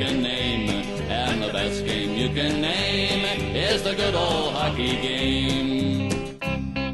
[0.00, 0.68] can name.
[1.10, 3.22] And the best game you can name
[3.54, 6.08] is the good old hockey game.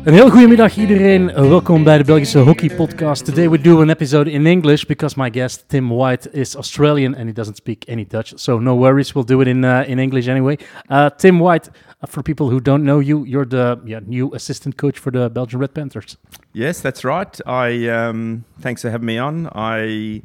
[0.05, 1.27] Een heel goede middag iedereen.
[1.35, 3.25] Welkom bij de Belgische Hockey Podcast.
[3.25, 7.27] Today we do an episode in English because my guest Tim White is Australian and
[7.27, 8.33] he doesn't speak any Dutch.
[8.35, 10.57] So no worries, we'll do it in uh, in English anyway.
[10.91, 14.75] Uh, Tim White, uh, for people who don't know you, you're the yeah, new assistant
[14.75, 16.19] coach for the Belgian Red Panthers.
[16.53, 17.41] Yes, that's right.
[17.47, 19.49] I um, thanks for having me on.
[19.55, 20.23] I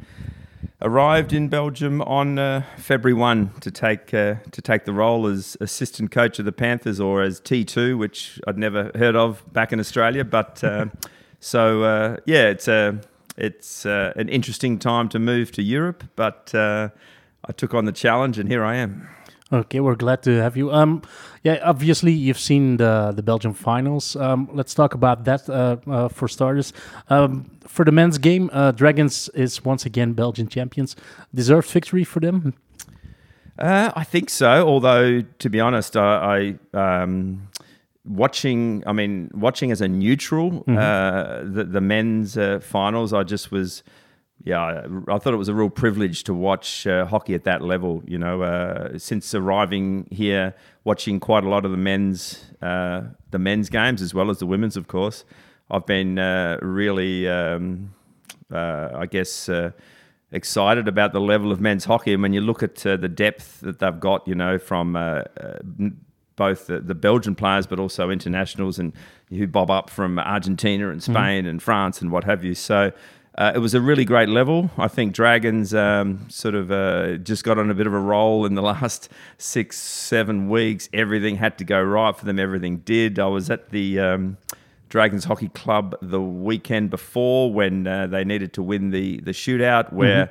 [0.81, 5.57] arrived in Belgium on uh, February one to take uh, to take the role as
[5.59, 9.71] assistant coach of the Panthers, or as T two, which I'd never heard of back
[9.71, 10.23] in Australia.
[10.23, 10.87] But uh,
[11.39, 12.99] so uh, yeah, it's a
[13.37, 16.89] it's uh, an interesting time to move to Europe, but uh,
[17.45, 19.07] I took on the challenge, and here I am.
[19.53, 20.71] Okay, we're glad to have you.
[20.71, 21.01] Um,
[21.43, 24.15] yeah, obviously you've seen the the Belgian finals.
[24.15, 26.71] Um, let's talk about that uh, uh, for starters.
[27.09, 30.95] Um, for the men's game, uh, Dragons is once again Belgian champions.
[31.35, 32.53] Deserved victory for them.
[33.59, 34.65] Uh, I think so.
[34.65, 37.49] Although, to be honest, I, I um,
[38.05, 38.83] watching.
[38.87, 43.11] I mean, watching as a neutral uh, the the men's uh, finals.
[43.11, 43.83] I just was.
[44.43, 47.61] Yeah, I, I thought it was a real privilege to watch uh, hockey at that
[47.61, 48.01] level.
[48.07, 53.39] You know, uh, since arriving here, watching quite a lot of the men's uh, the
[53.39, 55.25] men's games as well as the women's, of course.
[55.69, 57.93] I've been uh, really, um,
[58.51, 59.71] uh, I guess, uh,
[60.31, 62.13] excited about the level of men's hockey.
[62.13, 64.93] And when you look at uh, the depth that they've got, you know, from
[66.35, 68.91] both the, the Belgian players, but also internationals, and
[69.29, 72.55] who bob up from Argentina and Spain and France and what have you.
[72.55, 72.91] So.
[73.37, 74.69] Uh, it was a really great level.
[74.77, 78.45] I think Dragons um, sort of uh, just got on a bit of a roll
[78.45, 80.89] in the last six, seven weeks.
[80.93, 82.39] Everything had to go right for them.
[82.39, 83.19] Everything did.
[83.19, 84.37] I was at the um,
[84.89, 89.93] Dragons Hockey Club the weekend before when uh, they needed to win the the shootout,
[89.93, 90.29] where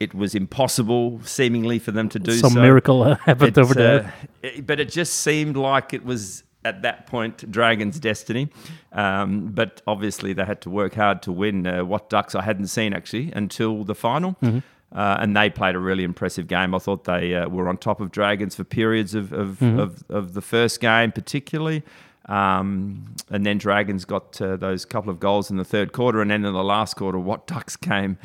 [0.00, 2.38] it was impossible, seemingly, for them to do so.
[2.48, 2.62] Some so.
[2.62, 4.00] miracle happened over there.
[4.02, 8.48] uh, it- but it just seemed like it was at that point Dragons' destiny.
[8.92, 11.66] Um, but obviously, they had to work hard to win.
[11.66, 14.36] Uh, Watducks I hadn't seen actually until the final.
[14.42, 14.58] Mm-hmm.
[14.92, 16.74] Uh, and they played a really impressive game.
[16.74, 19.78] I thought they uh, were on top of Dragons for periods of, of, Mm-hmm.
[19.78, 21.84] of, of the first game, particularly.
[22.26, 26.20] Um, and then Dragons got uh, those couple of goals in the third quarter.
[26.20, 28.18] And then in the last quarter, Watducks came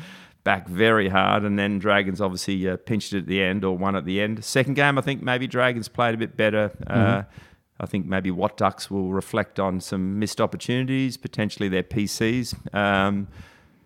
[0.44, 1.44] back very hard.
[1.44, 4.44] And then Dragons obviously uh, pinched it at the end or won at the end.
[4.44, 6.72] Second game, I think maybe Dragons played a bit better.
[6.86, 7.22] Uh,
[7.78, 12.54] I think maybe Watducks will reflect on some missed opportunities, potentially their PCs.
[12.74, 13.28] Um,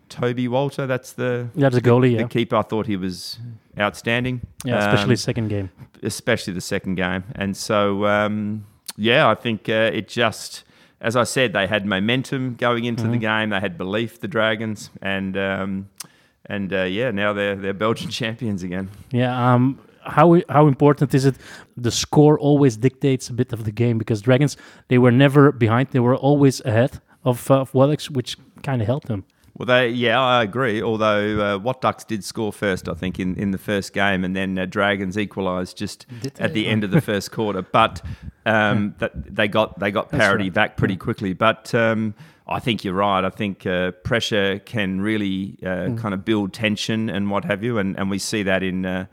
[0.09, 2.23] Toby Walter, that's the Yeah, the goalie, yeah.
[2.23, 2.57] the keeper.
[2.57, 3.39] I thought he was
[3.79, 4.41] outstanding.
[4.65, 5.71] Yeah, especially Um, second game.
[6.03, 7.25] especially the second game.
[7.35, 8.65] And so, um,
[8.97, 10.65] yeah, I think uh, it just,
[11.01, 13.51] as I said, they had momentum going into the game.
[13.51, 15.89] They had belief, the Dragons, and um,
[16.47, 18.89] and uh, yeah, now they're they're Belgian champions again.
[19.13, 19.55] Yeah.
[19.55, 19.79] Um.
[20.03, 21.37] How how important is it?
[21.77, 24.57] The score always dictates a bit of the game because Dragons
[24.89, 29.09] they were never behind; they were always ahead of uh, of which kind of helped
[29.09, 29.25] them.
[29.61, 30.83] Well, they yeah, I agree.
[30.83, 34.59] Although uh, Watducks did score first, I think in, in the first game, and then
[34.59, 36.07] uh, Dragons equalised just
[36.39, 37.61] at the end of the first quarter.
[37.61, 38.01] But
[38.47, 40.55] um, that they got they got parity right.
[40.55, 41.35] back pretty quickly.
[41.35, 42.15] But um,
[42.49, 43.23] I think you're right.
[43.23, 47.77] I think uh, pressure can really uh, kind of build tension and what have you,
[47.79, 49.07] and, and we see that in uh,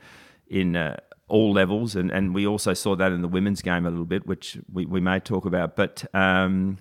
[0.50, 0.96] in uh,
[1.28, 4.26] all levels, and, and we also saw that in the women's game a little bit,
[4.26, 5.76] which we, we may talk about.
[5.76, 6.78] But um,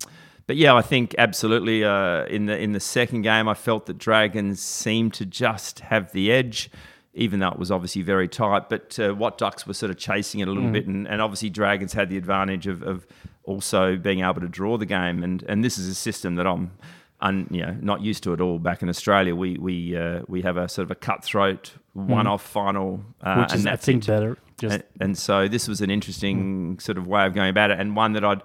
[0.47, 1.83] but yeah, I think absolutely.
[1.83, 6.13] Uh, in the in the second game, I felt that Dragons seemed to just have
[6.13, 6.69] the edge,
[7.13, 8.69] even though it was obviously very tight.
[8.69, 11.93] But uh, Watducks were sort of chasing it a little bit, and, and obviously Dragons
[11.93, 13.05] had the advantage of, of
[13.43, 15.23] also being able to draw the game.
[15.23, 16.71] And and this is a system that I'm.
[17.19, 18.59] Un, you know, not used to it all.
[18.59, 23.03] Back in Australia, we we uh, we have a sort of a cutthroat one-off final,
[23.21, 24.07] uh, which is, and I think, it.
[24.07, 24.37] better.
[24.59, 27.79] Just And, and so this was an interesting sort of way of going about it,
[27.79, 28.43] and one that I'd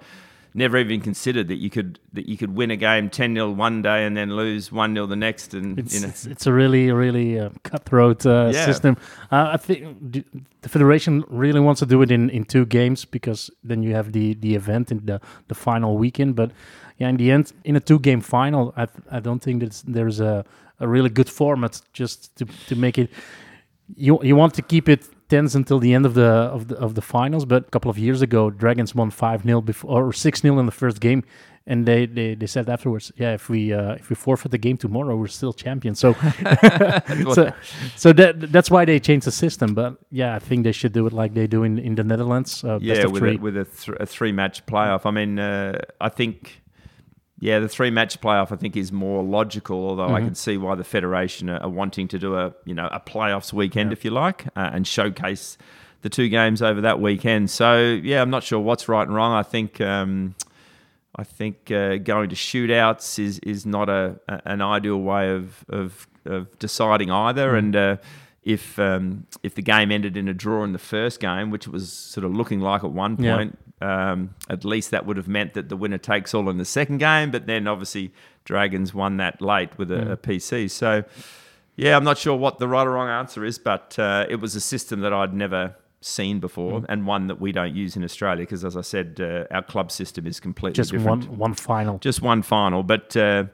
[0.54, 4.04] never even considered that you could that you could win a game 10-0 one day
[4.04, 7.38] and then lose 1-0 the next and It's, you know it's, it's a really, really
[7.38, 8.66] uh, cutthroat uh, Yeah.
[8.66, 8.96] system.
[9.30, 10.24] Uh, I think
[10.60, 14.12] the federation really wants to do it in, in two games because then you have
[14.12, 16.36] the, the event in the, the final weekend.
[16.36, 16.50] But
[16.98, 19.82] yeah, in the end, in a two game final, I, th- I don't think that
[19.86, 20.44] there's a,
[20.80, 23.10] a really good format just to, to make it.
[23.96, 26.94] You you want to keep it tense until the end of the of the of
[26.94, 27.44] the finals.
[27.44, 30.66] But a couple of years ago, Dragons won five 0 before or six 0 in
[30.66, 31.22] the first game,
[31.66, 34.76] and they, they, they said afterwards, yeah, if we uh, if we forfeit the game
[34.76, 35.98] tomorrow, we're still champions.
[36.00, 36.12] So
[37.34, 37.52] so,
[37.96, 39.74] so that that's why they changed the system.
[39.74, 42.64] But yeah, I think they should do it like they do in, in the Netherlands.
[42.64, 43.36] Uh, yeah, with three.
[43.36, 45.06] a, with a, th- a three match playoff.
[45.06, 46.61] I mean, uh, I think
[47.42, 49.84] yeah, the three match playoff I think is more logical.
[49.84, 50.14] Although Mm-hmm.
[50.14, 53.52] I can see why the federation are, wanting to do a you know a playoffs
[53.52, 55.58] weekend if you like uh, and showcase
[56.02, 57.50] the two games over that weekend.
[57.50, 59.32] So yeah, I'm not sure what's right and wrong.
[59.32, 59.80] I think.
[59.80, 60.36] Um,
[61.14, 65.64] I think uh, going to shootouts is is not a, a an ideal way of
[65.68, 67.56] of, of deciding either.
[67.56, 67.96] And uh,
[68.44, 71.72] if um, if the game ended in a draw in the first game, which it
[71.72, 73.36] was sort of looking like at one Yeah.
[73.36, 76.64] point, um, at least that would have meant that the winner takes all in the
[76.64, 77.30] second game.
[77.30, 78.12] But then obviously
[78.44, 80.70] Dragons won that late with a, a PC.
[80.70, 81.04] So
[81.76, 84.54] yeah, I'm not sure what the right or wrong answer is, but uh, it was
[84.56, 86.86] a system that I'd never seen before Mm.
[86.88, 89.92] and one that we don't use in Australia because, as I said, uh, our club
[89.92, 91.98] system is completely Just different one one final.
[91.98, 92.82] just one final.
[92.82, 93.44] But uh,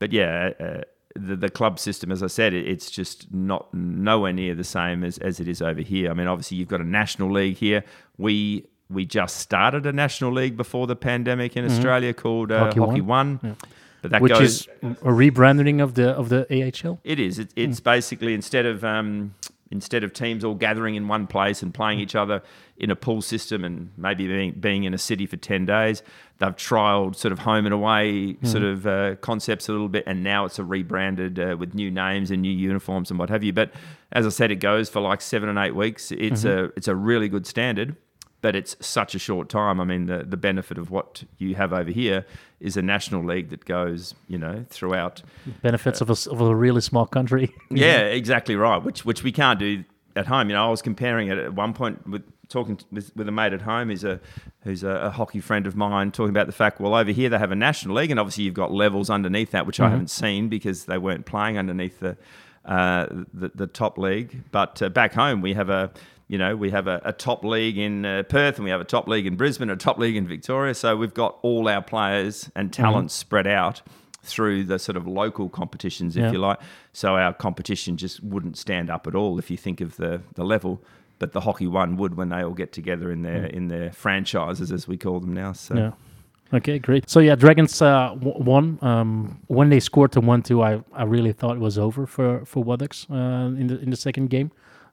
[0.00, 0.80] but yeah, uh,
[1.14, 5.04] the the club system, as I said, it, it's just not nowhere near the same
[5.04, 6.10] as, as it is over here.
[6.10, 7.84] I mean, obviously you've got a national league here.
[8.18, 12.64] We we just started a national league before the pandemic in Australia called uh, Mm-hmm.
[12.66, 13.38] Hockey Hockey, One.
[13.38, 13.56] One.
[14.02, 14.42] But that which goes.
[14.42, 16.98] is a rebranding of the of the AHL.
[17.04, 17.38] It is.
[17.38, 17.84] It, it's Mm.
[17.84, 19.34] basically instead of um,
[19.72, 22.40] instead of teams all gathering in one place and playing each other
[22.76, 26.02] in a pool system and maybe being being in a city for ten days,
[26.38, 28.46] they've trialed sort of home and away Mm.
[28.46, 31.90] sort of uh, concepts a little bit, and now it's a rebranded uh, with new
[31.90, 33.52] names and new uniforms and what have you.
[33.52, 33.72] But
[34.12, 36.12] as I said, it goes for like seven and eight weeks.
[36.12, 36.66] It's Mm-hmm.
[36.66, 37.96] a it's a really good standard.
[38.42, 39.80] But it's such a short time.
[39.80, 42.26] I mean, the, the benefit of what you have over here
[42.60, 45.22] is a national league that goes, you know, throughout
[45.62, 47.54] Benefits of a, of a really small country.
[47.70, 48.82] yeah, exactly right.
[48.82, 49.84] Which which we can't do
[50.16, 50.50] at home.
[50.50, 53.52] You know, I was comparing it at one point with talking with, with a mate
[53.52, 54.20] at home who's a
[54.62, 56.80] who's a, a hockey friend of mine, talking about the fact.
[56.80, 59.66] Well, over here they have a national league, and obviously you've got levels underneath that,
[59.66, 62.16] which I haven't seen because they weren't playing underneath the
[62.64, 64.44] uh, the, the top league.
[64.52, 65.90] But uh, back home we have a
[66.32, 68.84] you know, we have a, a top league in uh, Perth and we have a
[68.86, 70.72] top league in Brisbane, a top league in Victoria.
[70.74, 73.82] So we've got all our players and talents spread out
[74.22, 76.32] through the sort of local competitions, if Yeah.
[76.32, 76.58] you like.
[76.94, 80.42] So our competition just wouldn't stand up at all if you think of the, the
[80.44, 80.80] level.
[81.18, 84.72] But the hockey one would when they all get together in their in their franchises,
[84.72, 85.52] as we call them now.
[85.52, 85.92] So Yeah.
[86.58, 87.10] Okay, great.
[87.10, 88.78] So yeah, Dragons uh, w- won.
[88.80, 92.64] Um, when they scored the one-two, I, I really thought it was over for for
[92.64, 94.50] Watducks uh, in the in the second game.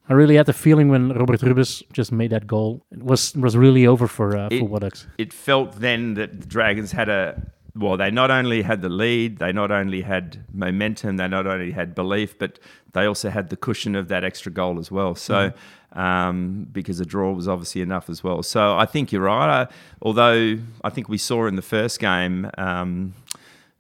[0.10, 3.56] I really had the feeling when Robert Rubens just made that goal, it was was
[3.56, 5.06] really over for uh, It- for Watducks.
[5.18, 7.42] it felt then that the Dragons had a
[7.76, 11.72] well, they not only had the lead, they not only had momentum, they not only
[11.72, 12.60] had belief, but
[12.94, 15.16] they also had the cushion of that extra goal as well.
[15.16, 15.54] So,
[15.94, 18.44] um, because a draw was obviously enough as well.
[18.44, 19.62] So, I think you're right.
[19.62, 19.66] Uh,
[20.02, 22.50] although I think we saw in the first game.
[22.58, 23.14] Um,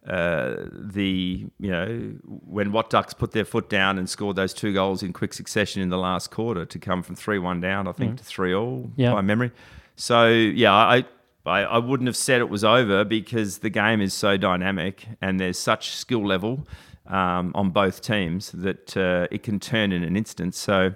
[0.09, 5.03] uh, the you know when Watducks put their foot down and scored those two goals
[5.03, 8.17] in quick succession in the last quarter to come from three one down, I think
[8.17, 9.13] to three all Yeah.
[9.13, 9.51] by memory.
[9.95, 11.05] So yeah, I,
[11.45, 15.39] I I wouldn't have said it was over because the game is so dynamic and
[15.39, 16.67] there's such skill level
[17.07, 20.55] um, on both teams that uh, it can turn in an instant.
[20.55, 20.93] So.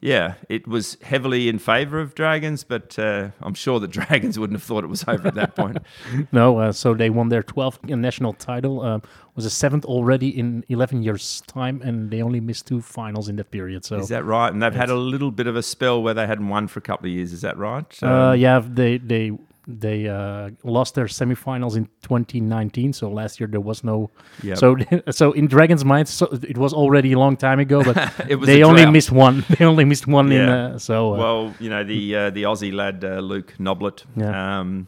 [0.00, 4.58] Yeah, it was heavily in favour of Dragons, but uh, I'm sure the Dragons wouldn't
[4.58, 5.78] have thought it was over at that point.
[6.32, 8.82] No, uh, so they won their 12th national title.
[8.82, 9.00] Uh,
[9.34, 13.36] was a seventh already in 11 years' time, and they only missed two finals in
[13.36, 13.84] that period.
[13.84, 14.52] So Is that right?
[14.52, 16.82] And they've had a little bit of a spell where they hadn't won for a
[16.82, 17.32] couple of years.
[17.32, 17.86] Is that right?
[18.02, 19.32] Uh, Um, yeah, they they
[19.68, 22.92] they uh, lost their semifinals in 2019.
[22.92, 24.10] So last year there was no.
[24.42, 24.58] Yep.
[24.58, 24.76] So
[25.10, 27.96] so in Dragons' minds, so it was already a long time ago, but
[28.28, 28.92] It was they only drought.
[28.92, 29.44] missed one.
[29.58, 30.46] They only missed one in.
[30.48, 30.66] Yeah.
[30.74, 34.60] Uh, so uh, Well, you know the uh, the Aussie lad uh, Luke Noblet, Yeah.
[34.60, 34.86] um,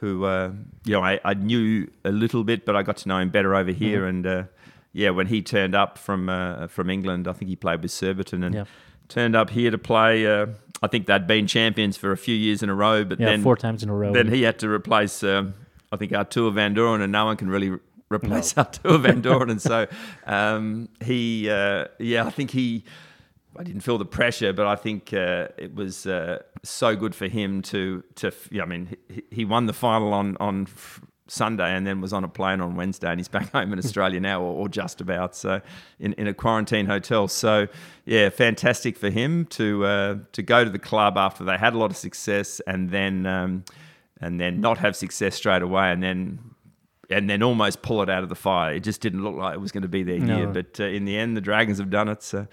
[0.00, 0.50] who uh,
[0.84, 3.54] you know I, I knew a little bit, but I got to know him better
[3.54, 3.84] over Mm-hmm.
[3.84, 4.06] here.
[4.06, 4.42] And uh,
[4.92, 8.42] yeah, when he turned up from uh, from England, I think he played with Surbiton
[8.44, 8.64] and Yeah.
[9.08, 10.26] turned up here to play.
[10.82, 13.42] I think they'd been champions for a few years in a row, but yeah, then
[13.42, 14.12] four times in a row.
[14.12, 15.54] then he had to replace, um,
[15.92, 17.78] I think, Arthur Van Doren, and no one can really re-
[18.10, 19.50] replace Arthur Van Doren.
[19.50, 19.86] And so
[20.26, 22.84] um, he, uh, yeah, I think he,
[23.58, 27.28] I didn't feel the pressure, but I think uh, it was uh, so good for
[27.28, 30.66] him to, to yeah, I mean, he, he won the final on, on
[31.30, 34.20] Sunday and then was on a plane on Wednesday and he's back home in Australia
[34.20, 35.60] now or, or just about so
[35.98, 37.28] in, in a quarantine hotel.
[37.28, 37.68] So
[38.04, 41.78] yeah fantastic for him to uh, to go to the club after they had a
[41.78, 43.64] lot of success and then um,
[44.20, 46.38] and then not have success straight away and then
[47.10, 49.60] and then almost pull it out of the fire it just didn't look like it
[49.60, 50.36] was going to be their No.
[50.36, 52.46] year but uh, in the end the Dragons have done it so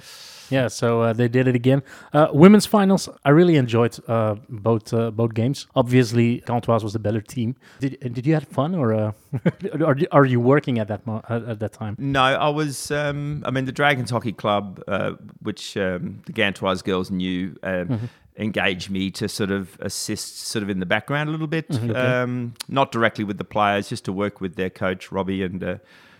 [0.50, 1.82] Yeah, so uh, they did it again.
[2.14, 5.68] Uh, women's finals, I really enjoyed uh, both uh, both games.
[5.76, 7.56] Obviously, Gantoise was the better team.
[7.82, 9.12] Did did you have fun, or uh,
[9.86, 11.96] are you- are you working at that mo- at, at that time?
[12.00, 12.92] No, I was.
[12.92, 15.12] Um, I mean, the Dragons Hockey Club, uh,
[15.44, 20.70] which um, the Gantoise girls knew, um, engaged me to sort of assist sort of
[20.70, 21.66] in the background a little bit,
[21.96, 25.78] um, not directly with the players, just to work with their coach Robbie, and uh,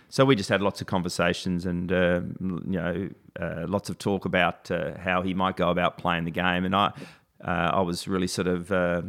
[0.08, 3.08] so we just had lots of conversations and uh, you know
[3.40, 6.74] uh, lots of talk about uh, how he might go about playing the game, and
[6.74, 6.92] I
[7.44, 9.02] uh, I was really sort of uh,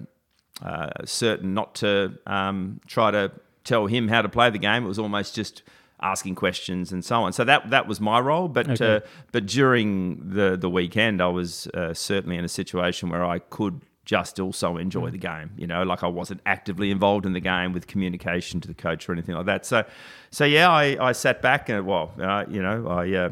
[0.62, 3.32] uh, certain not to um, try to
[3.64, 4.84] tell him how to play the game.
[4.84, 5.64] It was almost just
[6.02, 7.34] asking questions and so on.
[7.34, 8.48] So that that was my role.
[8.48, 8.96] But Okay.
[8.96, 9.00] uh,
[9.32, 13.82] but during the the weekend, I was uh, certainly in a situation where I could
[14.06, 15.52] just also enjoy the game.
[15.56, 19.08] You know, like I wasn't actively involved in the game with communication to the coach
[19.08, 19.66] or anything like that.
[19.66, 19.84] So
[20.32, 23.14] so yeah, I, I sat back and well, uh, you know, I.
[23.14, 23.30] Uh,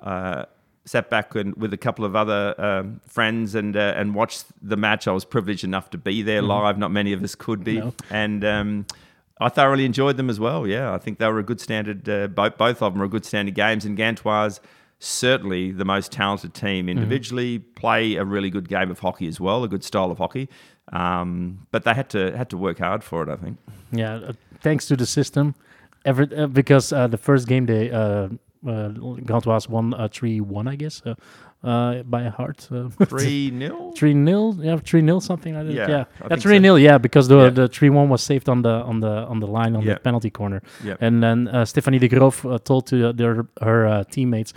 [0.00, 0.44] uh,
[0.88, 4.76] Sat back and with a couple of other um, friends and uh, and watched the
[4.76, 5.08] match.
[5.08, 6.78] I was privileged enough to be there live.
[6.78, 7.92] Not many of us could be, No.
[8.08, 8.86] and um,
[9.38, 10.66] I thoroughly enjoyed them as well.
[10.66, 12.08] Yeah, I think they were a good standard.
[12.08, 14.60] Uh, both both of them were a good standard games, and Gantoise
[14.98, 17.58] certainly the most talented team individually.
[17.58, 20.48] Play a really good game of hockey as well, a good style of hockey.
[20.92, 23.28] Um, but they had to had to work hard for it.
[23.28, 23.58] I think.
[23.92, 25.54] Yeah, uh, thanks to the system,
[26.04, 28.28] every uh, because uh, the first game they uh,
[28.66, 28.90] uh,
[29.26, 31.02] Gantoise won uh, three one, I guess,
[31.64, 32.68] uh, by a heart.
[32.70, 35.74] Uh, Three 0 Three nil, yeah, three nil, something like that.
[35.74, 36.62] Yeah, yeah, three so.
[36.62, 37.50] nil, yeah, because the Yeah.
[37.50, 39.94] the three one was saved on the on the on the line on Yeah.
[39.94, 40.96] the penalty corner, Yeah.
[41.00, 44.52] and then uh, Stephanie de Groof uh, told to uh, their her uh, teammates,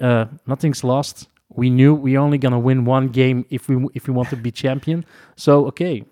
[0.00, 1.28] uh, "Nothing's lost.
[1.56, 4.50] We knew we only gonna win one game if we if we want to be
[4.50, 5.04] champion.
[5.36, 6.02] So okay,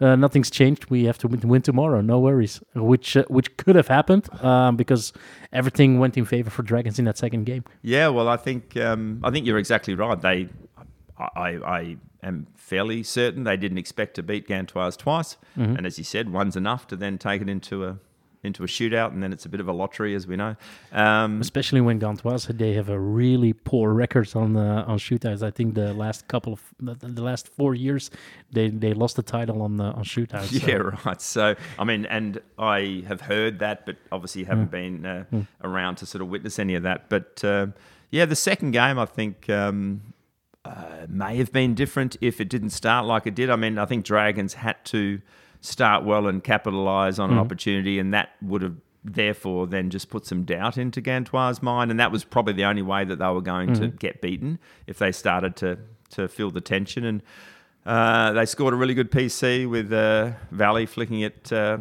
[0.00, 0.90] uh, nothing's changed.
[0.90, 2.00] We have to win, tomorrow.
[2.00, 2.60] No worries.
[2.74, 5.12] Which uh, which could have happened um, because
[5.52, 7.64] everything went in favor for Dragons in that second game.
[7.82, 10.20] Yeah, well, I think um, I think you're exactly right.
[10.20, 10.48] They,
[11.18, 15.36] I, I am fairly certain they didn't expect to beat Gantoise twice,
[15.76, 17.98] and as you said, one's enough to then take it into a
[18.48, 20.56] into a shootout, and then it's a bit of a lottery, as we know.
[20.92, 25.42] Um, especially when Gantoise they have a really poor record on uh, on shootouts.
[25.42, 28.10] I think the last couple of the, the last four years
[28.50, 30.48] they they lost the title on the on shootouts.
[30.60, 31.20] so- Yeah, right.
[31.22, 35.24] So, I mean, and I have heard that, but obviously haven't been uh,
[35.62, 37.08] around to sort of witness any of that.
[37.08, 37.74] But um,
[38.10, 40.00] yeah, the second game, I think, um,
[40.64, 43.48] uh, may have been different if it didn't start like it did.
[43.50, 45.20] I mean, I think Dragons had to
[45.60, 50.26] start well and capitalize on an opportunity, and that would have therefore then just put
[50.26, 53.40] some doubt into Gantoise's mind, and that was probably the only way that they were
[53.40, 55.78] going to get beaten if they started to
[56.10, 57.22] to feel the tension and.
[57.86, 61.78] Uh, they scored a really good PC with uh, Valley flicking it uh,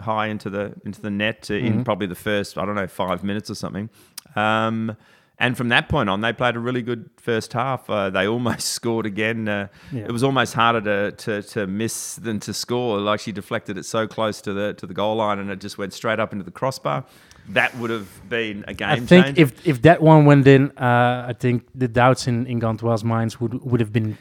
[0.00, 3.24] high into the into the net uh, in probably the first I don't know five
[3.24, 3.90] minutes or something.
[4.36, 4.96] Um,
[5.40, 7.88] and from that point on, they played a really good first half.
[7.88, 9.48] Uh, they almost scored again.
[9.48, 10.02] Uh, Yeah.
[10.04, 13.00] It was almost harder to, to to miss than to score.
[13.00, 15.78] Like she deflected it so close to the to the goal line, and it just
[15.78, 17.04] went straight up into the crossbar.
[17.48, 19.42] That would have been a game I think changer.
[19.42, 23.40] if if that one went in, uh, I think the doubts in in Gantoise's minds
[23.40, 24.18] would would have been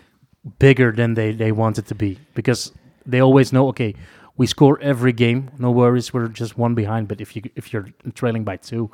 [0.57, 2.71] bigger than they they wanted to be because
[3.05, 3.93] they always know okay.
[4.37, 6.13] We score every game, no worries.
[6.13, 7.09] We're just one behind.
[7.09, 8.89] But if you if you're trailing by two,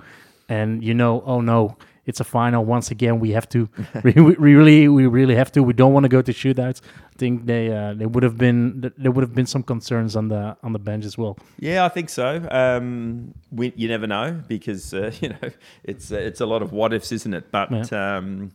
[0.49, 2.63] and you know, oh no, it's a final.
[2.63, 3.69] Once again, we have to.
[4.03, 5.63] we, we really, we really have to.
[5.63, 6.81] We don't want to go to shootouts.
[6.83, 10.27] I think they uh, they would have been there would have been some concerns on
[10.27, 11.37] the on the bench as well.
[11.59, 12.47] Yeah, I think so.
[12.51, 15.49] Um, we, you never know because uh, you know
[15.83, 17.51] it's uh, it's a lot of what ifs, isn't it?
[17.51, 18.51] But um,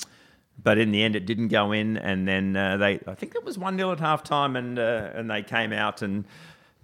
[0.62, 3.44] but in the end, it didn't go in, and then uh, they I think it
[3.44, 6.24] was one 0 at half time, and uh, and they came out and.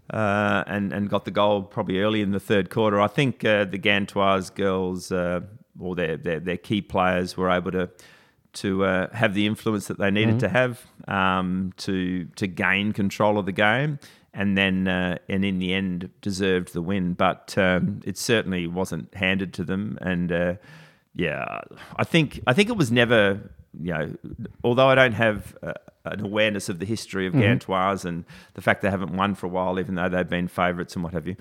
[0.09, 3.01] Uh, and and got the goal probably early in the third quarter.
[3.01, 5.41] I think uh, the Gantoise girls uh,
[5.81, 7.91] or their, their their key players were able to
[8.55, 13.39] to uh, have the influence that they needed to have um, to to gain control
[13.39, 13.99] of the game,
[14.33, 17.13] and then uh, and in the end deserved the win.
[17.15, 20.55] But um, it certainly wasn't handed to them, and uh,
[21.15, 21.61] yeah,
[21.97, 23.41] I think I think it was never
[23.81, 24.15] you know,
[24.65, 28.83] although I don't have uh, an awareness of the history of Gantoise and the fact
[28.83, 31.37] they haven't won for a while, even though they've been favourites and what have you.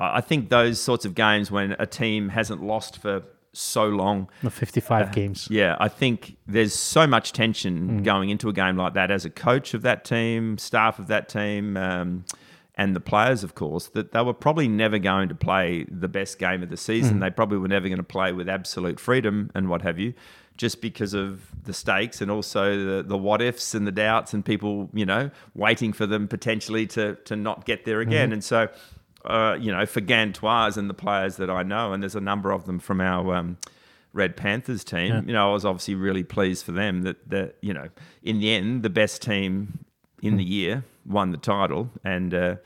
[0.00, 3.22] I think those sorts of games when a team hasn't lost for
[3.56, 5.48] so long The 55 uh, games.
[5.50, 8.04] yeah, I think there's so much tension mm.
[8.04, 11.28] going into a game like that as a coach of that team, staff of that
[11.28, 12.24] team, um,
[12.76, 16.38] and the players, of course, that they were probably never going to play the best
[16.38, 17.18] game of the season.
[17.18, 17.20] Mm.
[17.20, 20.12] They probably were never going to play with absolute freedom and what have you,
[20.56, 24.44] just because of the stakes and also the, the what ifs and the doubts and
[24.44, 28.10] people, you know, waiting for them potentially to to not get there mm-hmm.
[28.10, 28.32] again.
[28.32, 28.68] And so
[29.24, 32.50] uh, you know, for Gantoise and the players that I know, and there's a number
[32.50, 33.56] of them from our um,
[34.12, 35.08] Red Panthers team.
[35.12, 35.22] Yeah.
[35.26, 37.88] You know, I was obviously really pleased for them that that you know,
[38.22, 39.84] in the end, the best team
[40.22, 42.56] in the year won the title, and uh,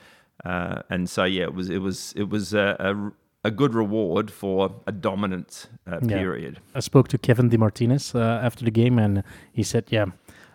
[0.45, 2.77] uh, and so yeah, it was it was it was a,
[3.45, 6.19] a, a good reward for a dominant uh, Yeah.
[6.19, 6.61] period.
[6.75, 9.23] I spoke to Kevin Di Martinez uh, after the game, and
[9.53, 10.07] he said, "Yeah,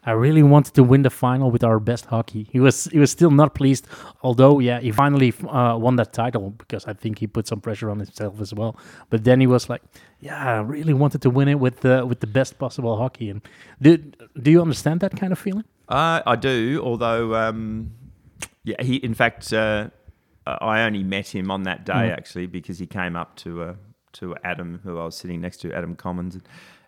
[0.06, 2.48] I really wanted to win the final with our best hockey.
[2.52, 3.88] He was he was still not pleased,
[4.22, 7.90] although yeah, he finally uh, won that title because I think he put some pressure
[7.90, 8.76] on himself as well.
[9.10, 9.82] But then he was like,
[10.20, 13.30] yeah, I really wanted to win it with the with the best possible hockey.
[13.30, 13.42] And
[13.82, 13.98] do
[14.42, 15.64] do you understand that kind of feeling?
[15.88, 17.92] Uh, I do, although um,
[18.64, 19.90] yeah, he in fact uh,
[20.46, 22.18] I only met him on that day Mm.
[22.18, 23.74] actually because he came up to uh,
[24.20, 26.38] to Adam, who I was sitting next to, Adam Commens.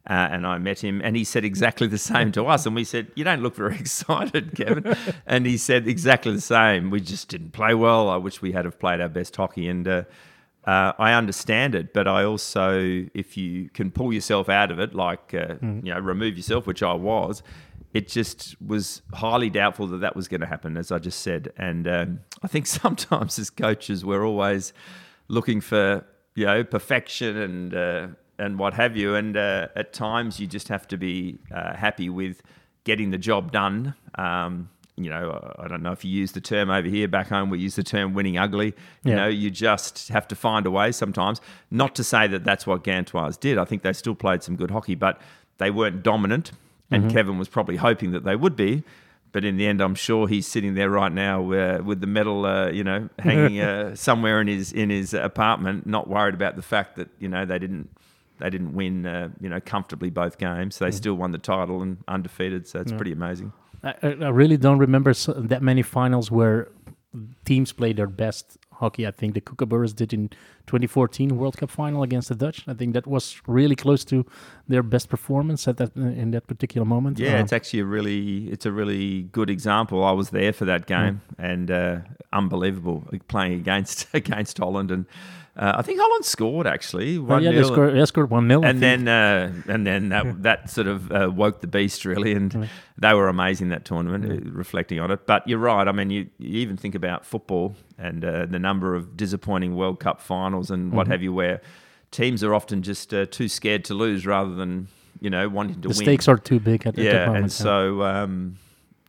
[0.07, 2.65] Uh, and I met him, and he said exactly the same to us.
[2.65, 4.95] And we said, "You don't look very excited, Kevin."
[5.25, 6.91] and he said exactly the same.
[6.91, 8.09] We just didn't play well.
[8.09, 9.67] I wish we had have played our best hockey.
[9.67, 10.03] And uh,
[10.65, 14.93] uh, I understand it, but I also, if you can pull yourself out of it,
[14.93, 17.43] like uh, you know, remove yourself, which I was,
[17.93, 21.53] it just was highly doubtful that that was going to happen, as I just said.
[21.57, 24.73] And um, I think sometimes as coaches, we're always
[25.27, 29.15] looking for you know perfection and uh, and what have you.
[29.15, 32.41] And uh, at times, you just have to be uh, happy with
[32.83, 33.95] getting the job done.
[34.15, 37.07] Um, you know, I don't know if you use the term over here.
[37.07, 38.67] Back home, we use the term "winning ugly."
[39.03, 39.15] You Yeah.
[39.15, 41.41] know, you just have to find a way sometimes.
[41.69, 43.57] Not to say that that's what Gantoise did.
[43.57, 45.19] I think they still played some good hockey, but
[45.57, 46.51] they weren't dominant.
[46.91, 48.83] And Kevin was probably hoping that they would be.
[49.33, 52.45] But in the end, I'm sure he's sitting there right now uh, with the medal,
[52.45, 56.61] uh, you know, hanging uh, somewhere in his in his apartment, not worried about the
[56.61, 57.89] fact that you know they didn't
[58.39, 60.77] they didn't win, uh, you know, comfortably both games.
[60.79, 62.67] They still won the title and undefeated.
[62.67, 63.53] So it's pretty amazing.
[63.83, 66.69] I, I really don't remember that many finals where
[67.45, 69.07] teams played their best hockey.
[69.07, 70.29] I think the Kookaburras did in
[70.67, 72.67] 2014 World Cup final against the Dutch.
[72.67, 74.25] I think that was really close to
[74.67, 77.19] their best performance at that in that particular moment.
[77.19, 80.03] Yeah, it's actually a really it's a really good example.
[80.03, 81.99] I was there for that game and uh,
[82.33, 85.05] unbelievable playing against against Holland and
[85.57, 88.63] uh, I think Holland scored actually oh, one yeah, they scored, they scored one 0
[88.63, 92.69] and then uh, and then that that sort of uh, woke the beast really, and
[92.97, 94.25] they were amazing that tournament.
[94.25, 95.87] uh, Reflecting on it, but you're right.
[95.87, 99.99] I mean, you, you even think about football and uh, the number of disappointing World
[99.99, 101.61] Cup finals and what have you, where
[102.11, 104.87] teams are often just uh, too scared to lose rather than
[105.21, 105.95] you know wanting to the win.
[105.95, 107.43] stakes are too big at, at that yeah, moment.
[107.43, 108.57] and so um,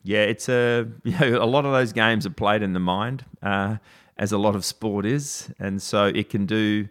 [0.05, 3.25] yeah, it's a you know, a lot of those games are played in the mind,
[3.43, 3.77] uh,
[4.19, 6.89] as a lot of sport is, and so it can do.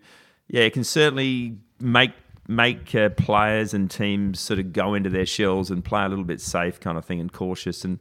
[0.47, 2.11] Yeah, it can certainly make
[2.47, 6.23] make uh, players and teams sort of go into their shells and play a little
[6.23, 7.99] bit safe, kind of thing, and cautious, and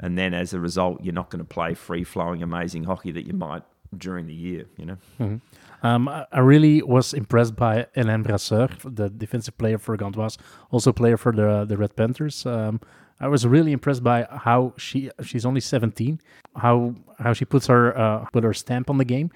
[0.00, 3.26] and then as a result, you're not going to play free flowing, amazing hockey that
[3.26, 3.62] you might
[3.96, 4.66] during the year.
[4.76, 5.40] You know.
[5.82, 10.38] Um, I really was impressed by Hélène Brasseur, the defensive player for Gantoise,
[10.70, 12.46] also player for the the Red Panthers.
[12.46, 12.80] Um,
[13.20, 16.20] I was really impressed by how she she's only 17,
[16.56, 19.30] how how she puts her uh, put her stamp on the game.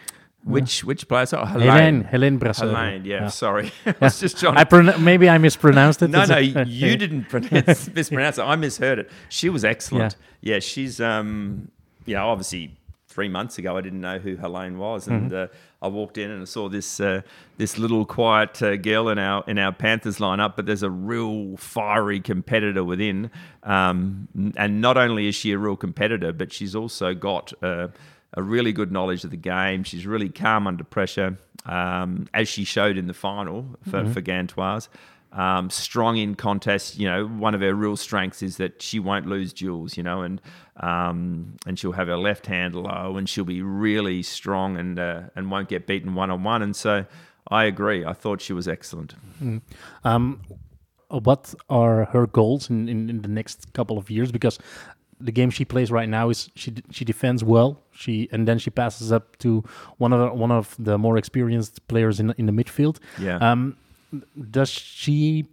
[0.44, 1.32] Which which players?
[1.34, 2.70] Oh, Hélène, Hélène Brasseur.
[2.70, 3.72] Helene, yeah, sorry.
[3.86, 6.08] I was just trying I to pron- maybe I mispronounced it.
[6.08, 8.42] No, no, it- you didn't pronounce, mispronounce it.
[8.42, 9.10] I misheard it.
[9.28, 10.16] She was excellent.
[10.40, 11.70] Yeah, she's um,
[12.06, 12.77] know, obviously
[13.18, 15.48] three months ago I didn't know who Helene was, and uh,
[15.82, 17.22] I walked in and I saw this uh,
[17.56, 21.56] this little quiet uh, girl in our in our Panthers lineup, but there's a real
[21.56, 23.32] fiery competitor within,
[23.64, 27.52] um, and not only is she a real competitor, but she's also got.
[27.60, 27.88] Uh,
[28.34, 29.82] a really good knowledge of the game.
[29.82, 34.90] She's really calm under pressure, um, as she showed in the final for, for Gantoise.
[35.32, 36.98] Um, strong in contest.
[36.98, 39.96] You know, one of her real strengths is that she won't lose duels.
[39.96, 40.40] You know, and
[40.80, 45.22] um, and she'll have her left hand low, and she'll be really strong and uh,
[45.36, 46.62] and won't get beaten one on one.
[46.62, 47.04] And so,
[47.48, 48.04] I agree.
[48.04, 49.14] I thought she was excellent.
[50.04, 50.40] Um,
[51.10, 54.30] what are her goals in, in, in the next couple of years?
[54.30, 54.58] Because
[55.20, 57.82] the game she plays right now is she she defends well.
[57.92, 59.64] She and then she passes up to
[59.98, 62.98] one of the, one of the more experienced players in the- in the midfield.
[63.18, 63.36] Yeah.
[63.38, 63.76] Um,
[64.50, 65.46] does she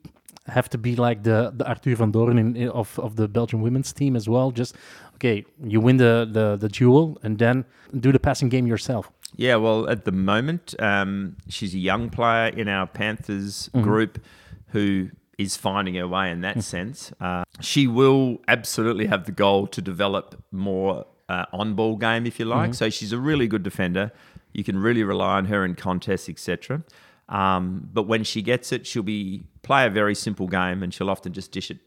[0.47, 3.61] have to be like the the Arthur Van Doren in, in- of of the Belgian
[3.61, 4.51] women's team as well?
[4.51, 4.75] Just
[5.15, 7.65] okay, you win the the the duel and then
[7.99, 9.11] do the passing game yourself.
[9.37, 14.23] Yeah, well, at the moment, um, she's a young player in our Panthers group
[14.67, 17.11] who is finding her way in that sense.
[17.19, 22.45] Uh, she will absolutely have the goal to develop more uh, on-ball game, if you
[22.45, 22.73] like.
[22.73, 24.11] So she's a really good defender.
[24.53, 26.83] You can really rely on her in contests, etc.
[27.29, 31.09] Um, but when she gets it, she'll be play a very simple game, and she'll
[31.09, 31.79] often just dish it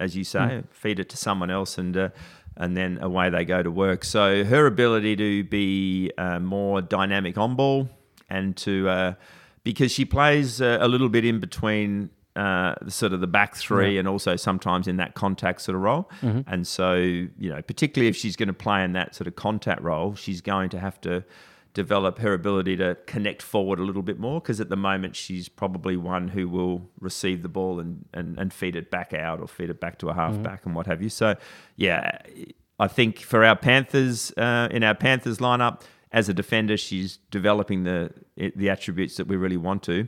[0.00, 2.08] as you say, feed it to someone else, and uh,
[2.56, 4.04] and then away they go to work.
[4.04, 7.88] So her ability to be uh, more dynamic on ball
[8.28, 9.14] and to uh,
[9.62, 12.10] because she plays uh, a little bit in between.
[12.36, 16.10] Uh, sort of the back three, and also sometimes in that contact sort of role,
[16.48, 19.80] and so you know, particularly if she's going to play in that sort of contact
[19.82, 21.22] role, she's going to have to
[21.74, 25.48] develop her ability to connect forward a little bit more because at the moment she's
[25.48, 29.48] probably one who will receive the ball and, and, and feed it back out or
[29.48, 30.70] feed it back to a halfback mm-hmm.
[30.70, 31.08] and what have you.
[31.08, 31.36] So,
[31.76, 32.18] yeah,
[32.78, 35.82] I think for our Panthers, uh, in our Panthers lineup,
[36.12, 40.06] as a defender, she's developing the the attributes that we really want to.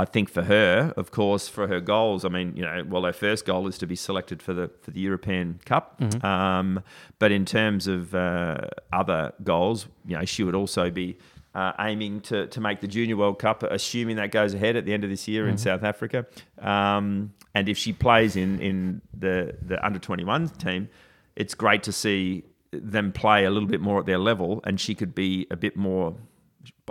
[0.00, 3.12] I think for her, of course, for her goals, I mean, you know, well, her
[3.12, 6.00] first goal is to be selected for the for the European Cup.
[6.00, 6.24] Mm-hmm.
[6.24, 6.82] Um,
[7.18, 11.18] but in terms of uh, other goals, you know, she would also be
[11.54, 14.92] uh, aiming to to make the Junior World Cup, assuming that goes ahead at the
[14.92, 15.52] end of this year mm-hmm.
[15.52, 16.26] in South Africa.
[16.60, 20.88] Um, and if she plays in in the the under twenty one team,
[21.34, 24.94] it's great to see them play a little bit more at their level, and she
[24.94, 26.14] could be a bit more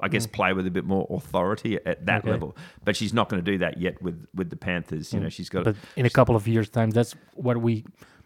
[0.02, 0.32] I guess, mm.
[0.32, 2.32] play with a bit more authority at that okay.
[2.32, 2.56] level.
[2.84, 5.14] But she's not going to do that yet with with the Panthers.
[5.14, 5.24] You mm.
[5.24, 5.64] know, she's got.
[5.64, 7.86] But in a couple of years' time, that's what we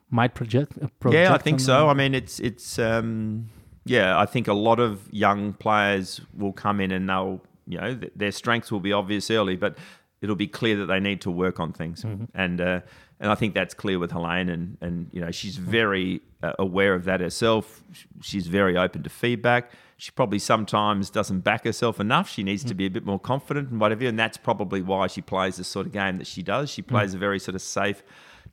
[0.10, 0.74] might project.
[0.82, 1.90] Uh, project yeah, I think so.
[1.90, 3.50] I mean, it's it's um,
[3.86, 4.20] yeah.
[4.20, 8.14] I think a lot of young players will come in and they'll you know th-
[8.16, 9.78] their strengths will be obvious early, but
[10.22, 12.26] it'll be clear that they need to work on things mm-hmm.
[12.34, 12.62] and.
[12.62, 12.82] Uh,
[13.22, 15.62] and I think that's clear with Helene, and and you know she's mm.
[15.62, 17.84] very uh, aware of that herself.
[18.20, 22.28] She's very open to feedback she probably sometimes doesn't back herself enough.
[22.28, 24.08] She needs to be a bit more confident and whatever.
[24.08, 26.72] And that's probably why she plays the sort of game that she does.
[26.72, 27.18] She plays mm.
[27.18, 28.02] a very sort of safe,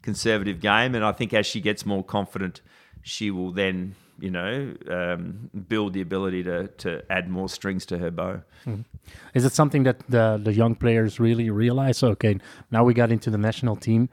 [0.03, 0.95] conservative game.
[0.95, 2.61] And I think as she gets more confident,
[3.01, 7.97] she will then, you know, um, build the ability to, to add more strings to
[7.97, 8.43] her bow.
[8.67, 8.85] Mm.
[9.33, 12.03] Is it something that the, the young players really realize?
[12.03, 12.37] Okay,
[12.71, 14.11] now we got into the national team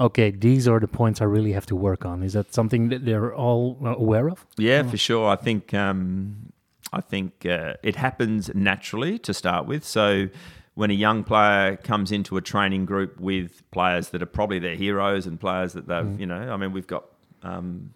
[0.00, 2.24] okay, these are the points I really have to work on.
[2.24, 4.44] Is that something that they're all aware of?
[4.58, 4.90] Yeah, oh.
[4.90, 5.28] for sure.
[5.28, 6.52] I think um,
[6.94, 9.84] I think uh, it happens naturally to start with.
[9.84, 10.28] So
[10.74, 14.76] when a young player comes into a training group with players that are probably their
[14.76, 16.18] heroes and players that they've, mm.
[16.18, 17.04] you know, I mean, we've got
[17.42, 17.94] um,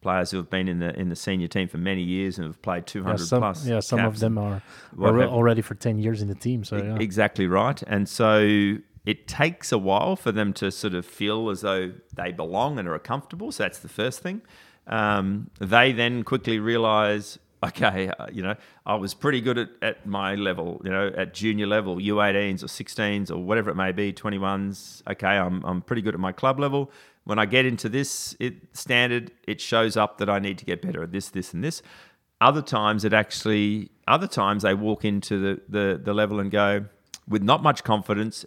[0.00, 2.60] players who have been in the in the senior team for many years and have
[2.62, 3.66] played 200 yeah, some, plus.
[3.66, 4.62] Yeah, some of them are,
[4.98, 6.64] are already for 10 years in the team.
[6.64, 6.96] So yeah.
[6.98, 11.62] exactly right, and so it takes a while for them to sort of feel as
[11.62, 13.50] though they belong and are comfortable.
[13.50, 14.42] So that's the first thing.
[14.86, 18.54] Um, they then quickly realise okay, uh, you know,
[18.86, 22.66] I was pretty good at, at my level, you know, at junior level, U18s or
[22.66, 25.02] 16s or whatever it may be, 21s.
[25.10, 26.90] Okay, I'm, I'm pretty good at my club level.
[27.24, 30.80] When I get into this it, standard, it shows up that I need to get
[30.80, 31.82] better at this, this, and this.
[32.40, 36.86] Other times, it actually, other times they walk into the, the, the level and go
[37.28, 38.46] with not much confidence,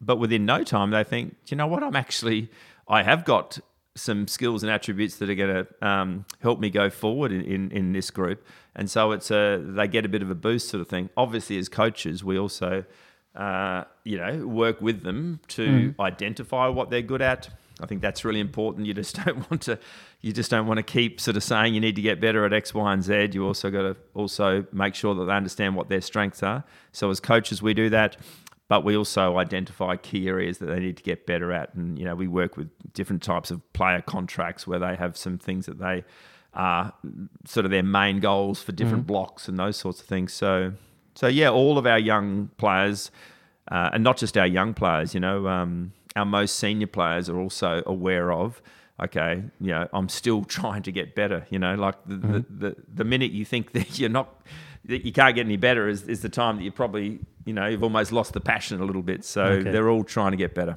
[0.00, 2.50] but within no time they think, you know what, I'm actually,
[2.88, 3.60] I have got
[3.98, 7.70] some skills and attributes that are going to um, help me go forward in, in,
[7.70, 8.44] in, this group.
[8.74, 11.10] And so it's a, they get a bit of a boost sort of thing.
[11.16, 12.84] Obviously, as coaches, we also,
[13.34, 16.00] uh, you know, work with them to mm.
[16.00, 17.48] identify what they're good at.
[17.80, 18.86] I think that's really important.
[18.86, 19.78] You just don't want to,
[20.20, 22.52] you just don't want to keep sort of saying you need to get better at
[22.52, 23.30] X, Y, and Z.
[23.32, 26.64] You also got to also make sure that they understand what their strengths are.
[26.92, 28.16] So as coaches, we do that
[28.68, 31.74] but we also identify key areas that they need to get better at.
[31.74, 35.38] And, you know, we work with different types of player contracts where they have some
[35.38, 36.04] things that they
[36.52, 36.92] are
[37.46, 39.12] sort of their main goals for different mm-hmm.
[39.12, 40.34] blocks and those sorts of things.
[40.34, 40.72] So,
[41.14, 43.10] so yeah, all of our young players,
[43.70, 47.38] uh, and not just our young players, you know, um, our most senior players are
[47.38, 48.60] also aware of,
[49.02, 52.32] okay, you know, I'm still trying to get better, you know, like the, mm-hmm.
[52.32, 54.42] the, the, the minute you think that you're not,
[54.88, 57.66] that you can't get any better is, is the time that you probably you know
[57.66, 59.24] you've almost lost the passion a little bit.
[59.24, 59.70] So okay.
[59.70, 60.74] they're all trying to get better.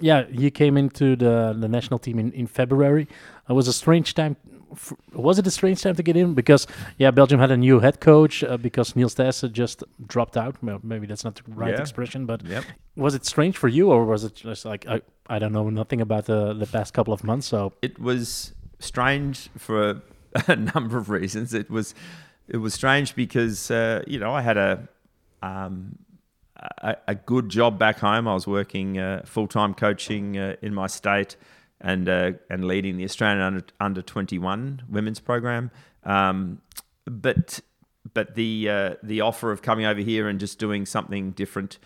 [0.00, 3.08] Yeah, you came into the the national team in, in February.
[3.48, 4.36] It was a strange time.
[5.12, 6.34] Was it a strange time to get in?
[6.34, 6.66] Because
[6.98, 10.56] yeah, Belgium had a new head coach uh, because Niels Thijssen just dropped out.
[10.62, 11.80] Well, maybe that's not the right yeah.
[11.80, 12.64] expression, but yep.
[12.96, 16.00] was it strange for you, or was it just like I, I don't know nothing
[16.00, 17.46] about the the past couple of months?
[17.46, 20.02] So it was strange for
[20.48, 21.54] a number of reasons.
[21.54, 21.94] It was
[22.48, 24.88] it was strange because uh, you know I had a,
[25.42, 25.98] um,
[26.56, 28.28] a, a good job back home.
[28.28, 31.36] I was working uh, full time coaching uh, in my state
[31.80, 35.70] and uh, and leading the Australian under under twenty one women's program.
[36.04, 36.60] Um,
[37.04, 37.60] but
[38.12, 41.78] but the uh, the offer of coming over here and just doing something different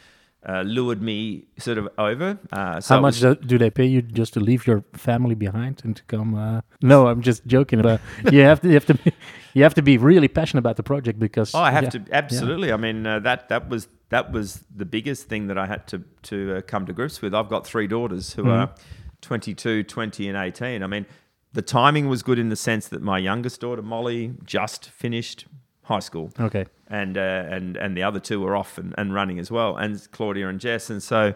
[0.46, 2.38] uh, lured me sort of over.
[2.52, 5.82] Uh, so How much was, do they pay you just to leave your family behind
[5.84, 6.34] and to come?
[6.34, 7.82] Uh, no, I'm just joking.
[7.82, 9.12] But you have to, you have to, be,
[9.54, 11.54] you have to be really passionate about the project because.
[11.54, 12.68] Oh, I have yeah, to absolutely.
[12.68, 12.74] Yeah.
[12.74, 16.04] I mean, uh, that that was that was the biggest thing that I had to
[16.24, 17.34] to uh, come to grips with.
[17.34, 18.50] I've got three daughters who mm-hmm.
[18.50, 18.74] are
[19.22, 20.82] 22, 20, and 18.
[20.82, 21.06] I mean,
[21.52, 25.46] the timing was good in the sense that my youngest daughter Molly just finished
[25.82, 26.32] high school.
[26.38, 26.66] Okay.
[26.88, 30.10] And uh, and and the other two were off and, and running as well, and
[30.12, 31.34] Claudia and Jess, and so,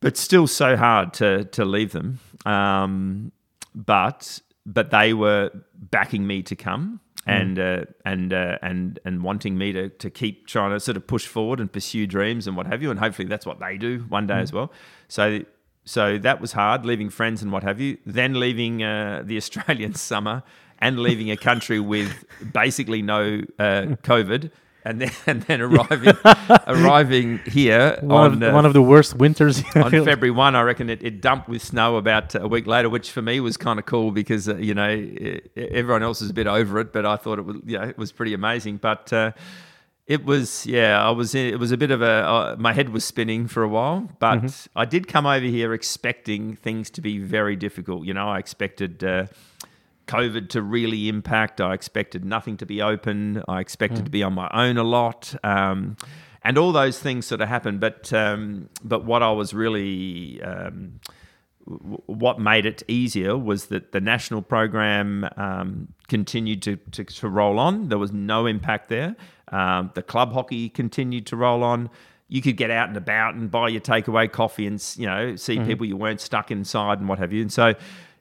[0.00, 2.18] but still so hard to to leave them.
[2.46, 3.32] Um,
[3.74, 9.58] but but they were backing me to come and uh, and uh, and and wanting
[9.58, 12.66] me to to keep trying to sort of push forward and pursue dreams and what
[12.66, 14.72] have you, and hopefully that's what they do one day as well.
[15.08, 15.40] So
[15.88, 17.96] so that was hard, leaving friends and what have you.
[18.04, 20.42] Then leaving uh, the Australian summer
[20.78, 24.50] and leaving a country with basically no uh, COVID.
[24.84, 26.14] And then, and then arriving,
[26.66, 29.62] arriving here One, on of, uh, one of the worst winters.
[29.74, 33.10] on February 1, I reckon it, it dumped with snow about a week later, which
[33.10, 34.90] for me was kind of cool because, uh, you know,
[35.56, 37.96] everyone else is a bit over it, but I thought it was, you know, it
[37.96, 38.76] was pretty amazing.
[38.76, 39.32] But uh,
[40.08, 42.88] it was, yeah, I was, in, it was a bit of a, uh, my head
[42.88, 44.42] was spinning for a while, but
[44.74, 48.06] I did come over here expecting things to be very difficult.
[48.06, 49.26] You know, I expected, uh,
[50.06, 51.60] COVID to really impact.
[51.60, 53.42] I expected nothing to be open.
[53.46, 55.98] I expected to be on my own a lot, um,
[56.42, 57.78] and all those things sort of happened.
[57.78, 61.00] But um, but what I was really um,
[61.66, 67.28] w- what made it easier was that the national program um, continued to, to, to
[67.28, 67.90] roll on.
[67.90, 69.14] There was no impact there.
[69.52, 71.90] Um, the club hockey continued to roll on.
[72.28, 75.58] You could get out and about and buy your takeaway coffee and you know see
[75.60, 77.40] people you weren't stuck inside and what have you.
[77.40, 77.74] And so,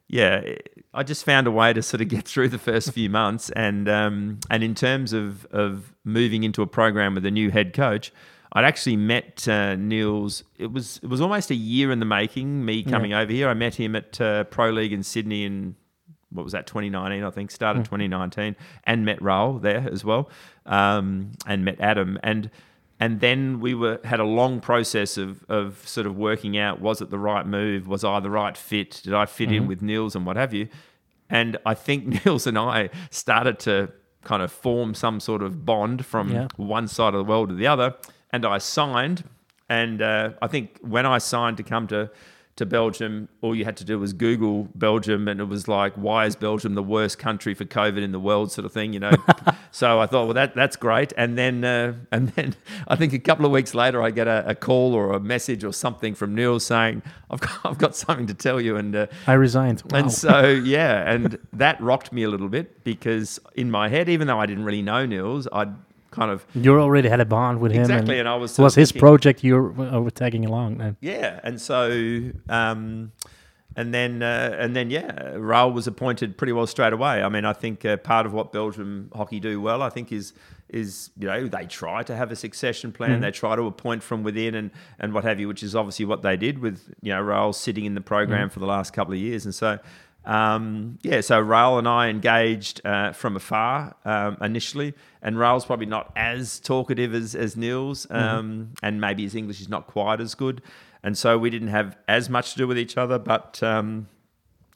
[0.07, 0.53] yeah,
[0.93, 3.49] I just found a way to sort of get through the first few months.
[3.49, 7.73] And um, and in terms of of moving into a program with a new head
[7.73, 8.13] coach,
[8.53, 10.43] I'd actually met uh, Niels.
[10.57, 12.63] It was it was almost a year in the making.
[12.63, 15.75] Me coming over here, I met him at uh, Pro League in Sydney in
[16.31, 17.23] what was that 2019?
[17.23, 20.29] I think started 2019, and met Raoul there as well,
[20.67, 22.49] um, and met Adam and.
[22.99, 26.99] And then we were had a long process of, of sort of working out was
[26.99, 27.87] it the right move?
[27.87, 29.01] Was I the right fit?
[29.03, 30.67] Did I fit in with Niels and what have you?
[31.29, 33.91] And I think Niels and I started to
[34.23, 36.47] kind of form some sort of bond from Yeah.
[36.55, 37.93] one side of the world to the other.
[38.33, 39.23] And I signed.
[39.69, 42.09] And uh, I think when I signed to come to,
[42.57, 46.25] to Belgium, all you had to do was Google Belgium, and it was like, why
[46.25, 49.11] is Belgium the worst country for COVID in the world, sort of thing, you know?
[49.71, 51.13] so I thought, well, that that's great.
[51.17, 52.55] And then, uh, and then
[52.87, 55.63] I think a couple of weeks later, I get a, a call or a message
[55.63, 58.75] or something from Neil saying, I've got, I've got something to tell you.
[58.75, 59.83] And uh, I resigned.
[59.89, 59.99] Wow.
[59.99, 64.27] and so, yeah, and that rocked me a little bit because in my head, even
[64.27, 65.73] though I didn't really know Niels, I'd
[66.11, 67.81] kind of, you already had a bond with him.
[67.81, 70.81] Exactly, and I was was his thinking- project you were, uh, tagging along.
[70.81, 71.39] And yeah.
[71.43, 73.11] And so, um,
[73.75, 77.21] and then, uh, and then, yeah, Raoul was appointed pretty well straight away.
[77.21, 80.33] I mean, I think uh, part of what Belgium hockey do well, I think, is
[80.69, 83.21] is you know they try to have a succession plan.
[83.21, 86.23] They try to appoint from within and and what have you, which is obviously what
[86.23, 89.19] they did with you know Raoul sitting in the program for the last couple of
[89.19, 89.45] years.
[89.45, 89.79] And so,
[90.27, 95.85] um, yeah, so Raoul and I engaged uh, from afar um, initially, and Raoul's probably
[95.85, 100.35] not as talkative as as Niels, um, and maybe his English is not quite as
[100.35, 100.61] good,
[101.01, 103.17] and so we didn't have as much to do with each other.
[103.17, 104.09] But um,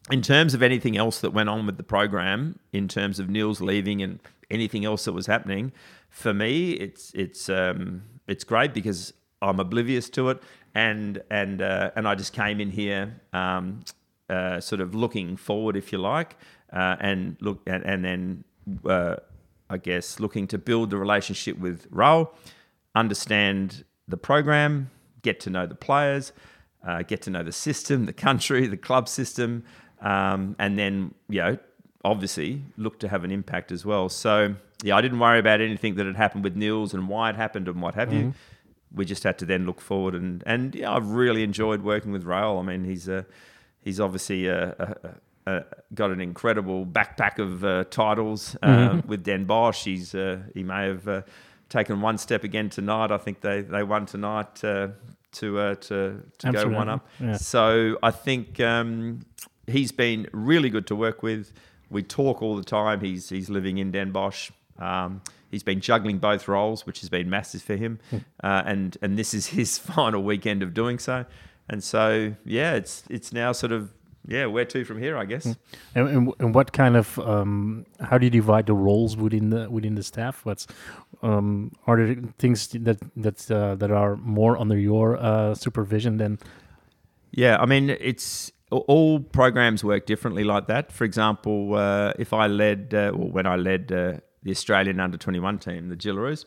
[0.09, 3.59] in terms of anything else that went on with the program, in terms of Niels
[3.59, 5.73] leaving and anything else that was happening,
[6.09, 10.41] for me, it's it's um, it's great because I'm oblivious to it,
[10.73, 13.81] and and uh, and I just came in here, um,
[14.31, 16.37] uh, sort of looking forward, if you like,
[16.71, 18.43] uh, and look and, and then
[18.85, 19.17] uh,
[19.69, 22.33] I guess looking to build the relationship with Raoul,
[22.95, 24.89] understand the program,
[25.21, 26.31] get to know the players,
[26.85, 29.63] uh, get to know the system, the country, the club system,
[30.01, 31.57] um, and then you know
[32.03, 34.09] obviously look to have an impact as well.
[34.09, 37.35] So yeah, I didn't worry about anything that had happened with Niels and why it
[37.35, 38.33] happened and what have you.
[38.93, 42.23] We just had to then look forward and and yeah, I've really enjoyed working with
[42.23, 42.59] Raoul.
[42.59, 43.25] I mean, he's a
[43.83, 44.97] he's obviously a,
[45.45, 45.63] a, a,
[45.93, 49.83] got an incredible backpack of uh, titles uh, with Den Bosch.
[49.83, 51.21] He's uh, he may have uh,
[51.69, 53.11] taken one step again tonight.
[53.11, 54.89] I think they they won tonight uh,
[55.33, 57.07] to uh, to to go one up.
[57.19, 57.37] yeah.
[57.37, 59.21] So I think um,
[59.67, 61.51] he's been really good to work with.
[61.89, 63.01] We talk all the time.
[63.01, 64.51] He's he's living in Den Bosch.
[64.77, 67.99] Um, he's been juggling both roles, which has been massive for him.
[68.09, 68.17] Hmm.
[68.43, 71.25] Uh, and and this is his final weekend of doing so.
[71.71, 73.91] And so yeah, it's it's now sort of
[74.27, 75.45] yeah, where to from here, I guess.
[75.95, 79.69] And, and, and what kind of um, how do you divide the roles within the
[79.69, 80.45] within the staff?
[80.45, 80.67] What's
[81.23, 86.37] um, are there things that that uh, that are more under your uh, supervision than?
[87.31, 90.91] Yeah, I mean, it's all programs work differently like that.
[90.91, 95.17] For example, uh, if I led, uh, or when I led uh, the Australian under
[95.17, 96.45] 21 team, the Jillaroos,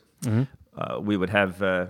[0.77, 1.87] uh, we would have, uh,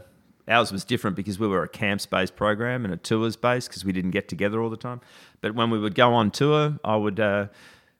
[0.49, 3.85] ours was different because we were a camps based program and a tours based because
[3.85, 5.01] we didn't get together all the time.
[5.41, 7.21] But when we would go on tour, I would.
[7.21, 7.47] Uh,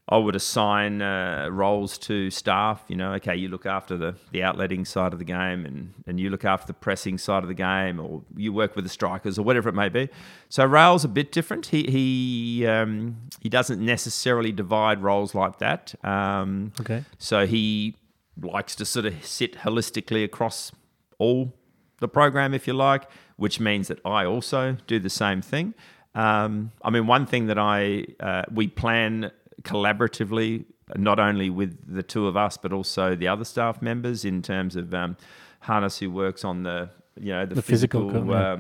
[0.07, 2.85] I would assign uh, roles to staff.
[2.89, 6.21] You know, okay, you look after the, the outletting side of the game, and, and
[6.21, 9.39] you look after the pressing side of the game, or you work with the strikers,
[9.39, 10.11] or whatever it may be.
[10.51, 11.67] So Raoul's a bit different.
[11.67, 15.95] He he um, he doesn't necessarily divide roles like that.
[16.05, 17.05] Um, Okay.
[17.17, 17.97] So he
[18.43, 20.71] likes to sort of sit holistically across
[21.19, 21.55] all
[22.01, 23.05] the program, if you like,
[23.37, 25.75] which means that I also do the same thing.
[26.15, 29.31] Um, I mean, one thing that I uh, we plan
[29.63, 30.65] collaboratively,
[30.97, 34.77] not only with the two of us, but also the other staff members in terms
[34.77, 35.17] of um,
[35.61, 38.53] Harness, who works on the you know the, The physical physical, co- yeah.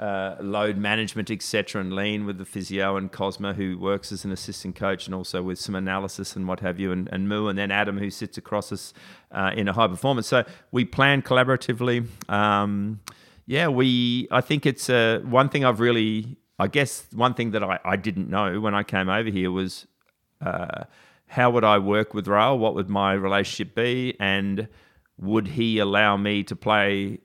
[0.00, 4.32] Uh, load management, etc., and lean with the physio and Cosma, who works as an
[4.32, 7.58] assistant coach and also with some analysis and what have you, and, and Moo, and
[7.58, 8.94] then Adam, who sits across us
[9.30, 10.26] uh, in a high performance.
[10.26, 12.06] So we plan collaboratively.
[12.30, 13.00] Um,
[13.44, 14.26] yeah, we.
[14.30, 16.38] I think it's uh, one thing I've really.
[16.58, 19.86] I guess one thing that I, I didn't know when I came over here was
[20.40, 20.84] uh,
[21.26, 22.58] how would I work with Raoul?
[22.58, 24.16] What would my relationship be?
[24.18, 24.66] And
[25.18, 27.18] would he allow me to play,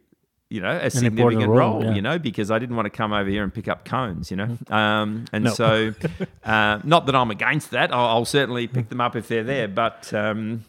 [0.55, 1.83] you know, a significant role, role?
[1.83, 1.93] yeah.
[1.93, 4.31] You know, because I didn't want to come over here and pick up cones.
[4.31, 5.51] You know, um, and No.
[5.53, 5.93] so
[6.45, 7.93] uh, not that I'm against that.
[7.93, 10.13] I'll, I'll certainly pick them up if they're there, but.
[10.13, 10.63] Um,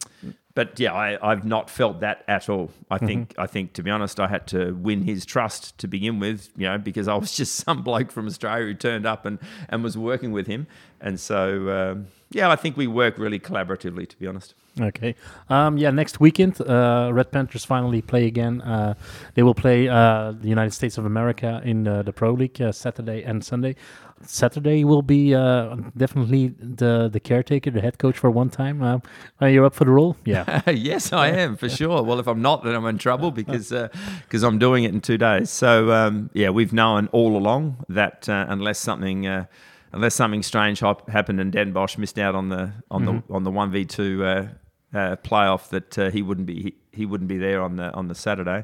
[0.53, 2.71] but yeah, I, I've not felt that at all.
[2.89, 6.19] I think I think to be honest, I had to win his trust to begin
[6.19, 9.37] with, you know, because I was just some bloke from Australia who turned up and,
[9.69, 10.65] and was working with him.
[11.01, 14.53] And so um, yeah, I think we work really collaboratively, to be honest.
[14.79, 15.15] Okay.
[15.49, 18.61] Um, yeah, next weekend, uh, Red Panthers finally play again.
[18.61, 18.93] Uh,
[19.33, 22.71] they will play uh, the United States of America in uh, the Pro League uh,
[22.71, 23.75] Saturday and Sunday.
[24.23, 28.81] Saturday will be uh, definitely the the caretaker, the head coach for one time.
[28.81, 28.99] Uh,
[29.39, 30.15] are you up for the role?
[30.25, 30.61] Yeah.
[30.69, 32.03] yes, I am for sure.
[32.03, 35.17] Well, if I'm not, then I'm in trouble because because I'm doing it in two
[35.17, 35.49] days.
[35.49, 39.45] So um, yeah, we've known all along that uh, unless something uh,
[39.91, 43.43] unless something strange hap- happened and Den Bosch missed out on the on the on
[43.43, 44.47] the one v two uh,
[44.93, 48.07] uh, playoff, that uh, he wouldn't be he, he wouldn't be there on the on
[48.07, 48.63] the Saturday.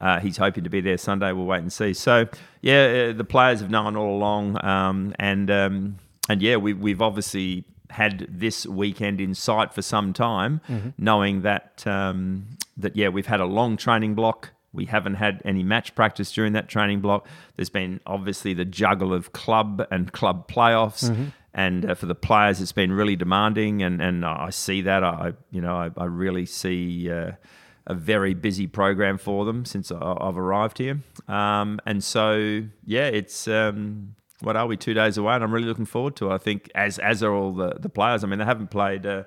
[0.00, 1.30] Uh, he's hoping to be there Sunday.
[1.30, 1.94] We'll wait and see.
[1.94, 2.26] So,
[2.60, 7.00] yeah, uh, the players have known all along, um, and um, and yeah, we, we've
[7.00, 10.60] obviously had this weekend in sight for some time,
[10.98, 14.50] knowing that um, that yeah, we've had a long training block.
[14.72, 17.26] We haven't had any match practice during that training block.
[17.56, 21.14] There's been obviously the juggle of club and club playoffs.
[21.54, 25.04] And uh, for the players, it's been really demanding, and, and I see that.
[25.04, 27.32] I you know I, I really see uh,
[27.86, 31.00] a very busy program for them since I- I've arrived here.
[31.28, 35.66] Um, and so, yeah, it's um, what are we two days away, and I'm really
[35.66, 36.34] looking forward to it.
[36.34, 38.24] I think as as are all the, the players.
[38.24, 39.04] I mean, they haven't played.
[39.04, 39.24] Uh,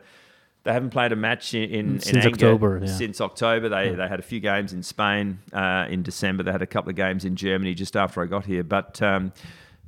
[0.66, 2.92] they haven't played a match in, in Since in October, yeah.
[2.92, 5.40] Since October, they they had a few games in Spain.
[5.54, 8.46] Uh, in December, they had a couple of games in Germany just after I got
[8.46, 8.64] here.
[8.64, 9.32] But um,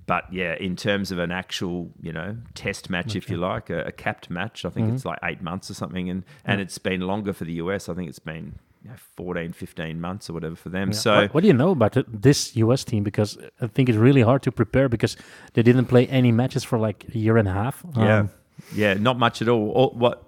[0.06, 3.82] but yeah, in terms of an actual you know test match, if you like, a,
[3.86, 4.96] a capped match, I think Mm-hmm.
[4.96, 7.90] it's like eight months or something, and and it's been longer for the US.
[7.90, 10.94] I think it's been you know, 14, 15 months or whatever for them.
[10.94, 13.04] So what, what do you know about this US team?
[13.04, 15.18] Because I think it's really hard to prepare because
[15.54, 17.84] they didn't play any matches for like a year and a half.
[17.98, 18.30] yeah, Um,
[18.76, 19.72] yeah, not much at all.
[19.72, 20.24] All- what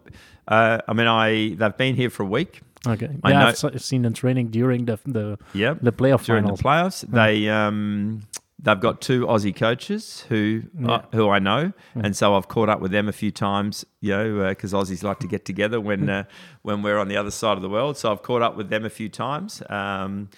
[0.50, 2.62] uh, I mean, I they've been here for a week.
[2.88, 3.10] okay.
[3.24, 6.60] I yeah, know- I've seen them training during the the Yeah, the playoff during finals.
[6.60, 7.12] the playoffs.
[7.12, 8.22] They um,
[8.62, 12.80] they've got two Aussie coaches who uh, who I know, and so I've caught up
[12.82, 13.86] with them a few times.
[14.02, 16.24] You know, because Aussies like to get together when uh,
[16.64, 17.98] when we're on the other side of the world.
[17.98, 19.62] So I've caught up with them a few times.
[19.70, 20.30] Um,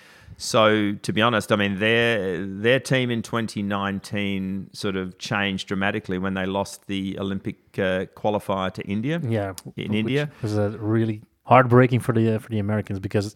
[0.42, 6.18] so to be honest, I mean their their team in 2019 sort of changed dramatically
[6.18, 9.22] when they lost the Olympic uh, qualifier to India.
[9.24, 10.32] yeah, in India.
[10.42, 13.36] was uh, really heartbreaking for the uh, for the Americans because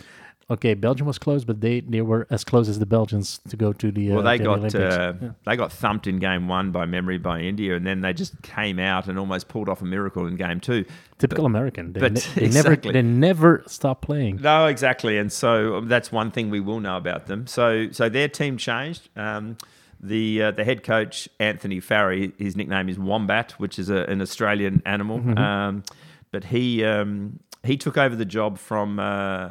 [0.50, 3.74] okay, Belgium was close, but they they were as close as the Belgians to go
[3.74, 5.30] to the uh, Well, they the got uh, Yeah.
[5.46, 8.80] they got thumped in game one by memory by India, and then they just came
[8.80, 10.86] out and almost pulled off a miracle in game two.
[11.18, 11.94] typical American.
[11.94, 12.92] They, but ne- they exactly.
[12.92, 14.38] never they never stop playing.
[14.42, 17.48] No, exactly, and so um, that's one thing we will know about them.
[17.48, 19.10] So, so their team changed.
[19.16, 19.58] Um,
[20.02, 24.22] the uh, the head coach Anthony Farry, his nickname is Wombat, which is a, an
[24.22, 25.18] Australian animal.
[25.40, 25.84] Um,
[26.32, 29.50] but he um, he took over the job from uh,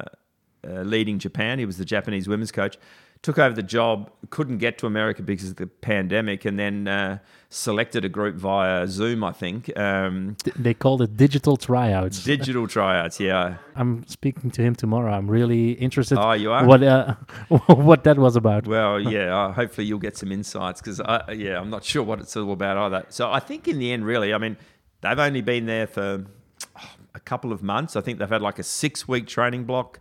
[0.67, 1.59] uh, leading Japan.
[1.59, 2.79] He was the Japanese women's coach.
[3.23, 7.19] Took over the job, couldn't get to America because of the pandemic, and then uh,
[7.49, 9.75] selected a group via Zoom, I think.
[9.79, 12.23] Um, Th- They called it digital tryouts.
[12.35, 13.57] digital tryouts, yeah.
[13.77, 15.11] I'm speaking to him tomorrow.
[15.11, 16.19] I'm really interested.
[16.19, 16.67] Oh, you are?
[16.67, 17.15] What uh,
[17.69, 18.67] what that was about?
[18.67, 19.35] Well, yeah.
[19.35, 21.01] Uh, hopefully, you'll get some insights because,
[21.35, 23.07] yeah, I'm not sure what it's all about either.
[23.09, 24.59] So, I think in the end, really, I mean,
[25.01, 26.27] they've only been there for
[26.77, 27.97] oh, a couple of months.
[27.97, 29.99] I think they've had like a six week training block.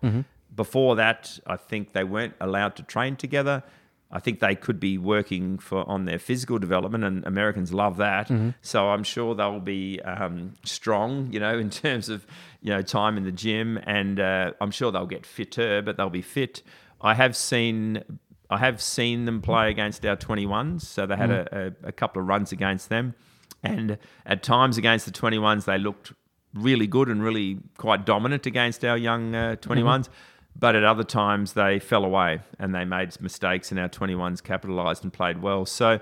[0.56, 3.64] Before that, I think they weren't allowed to train together.
[4.12, 8.30] I think they could be working for on their physical development, and Americans love that.
[8.62, 12.28] So I'm sure they'll be um, strong, you know, in terms of
[12.62, 16.12] you know time in the gym, and uh, I'm sure they'll get fitter, but they'll
[16.12, 16.62] be fit.
[17.02, 18.04] I have seen
[18.52, 22.22] I have seen them play against our 21s, so they had a, a, a couple
[22.22, 23.16] of runs against them,
[23.64, 23.98] and
[24.28, 26.14] at times against the 21s they looked
[26.54, 30.08] really good and really quite dominant against our young uh, 21s.
[30.56, 35.04] But at other times they fell away and they made mistakes, and our 21s capitalised
[35.04, 35.66] and played well.
[35.66, 36.00] So,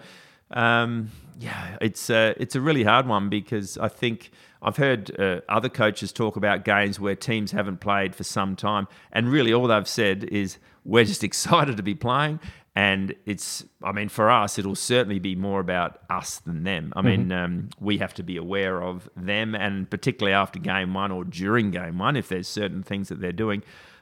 [0.51, 4.31] um, yeah, it's a, it's a really hard one because I think
[4.61, 8.87] I've heard uh, other coaches talk about games where teams haven't played for some time,
[9.11, 12.39] and really all they've said is we're just excited to be playing.
[12.73, 16.93] And it's, I mean, for us, it'll certainly be more about us than them.
[16.95, 21.11] I mean, um, we have to be aware of them, and particularly after game one
[21.11, 23.61] or during game one, if there's certain things that they're doing.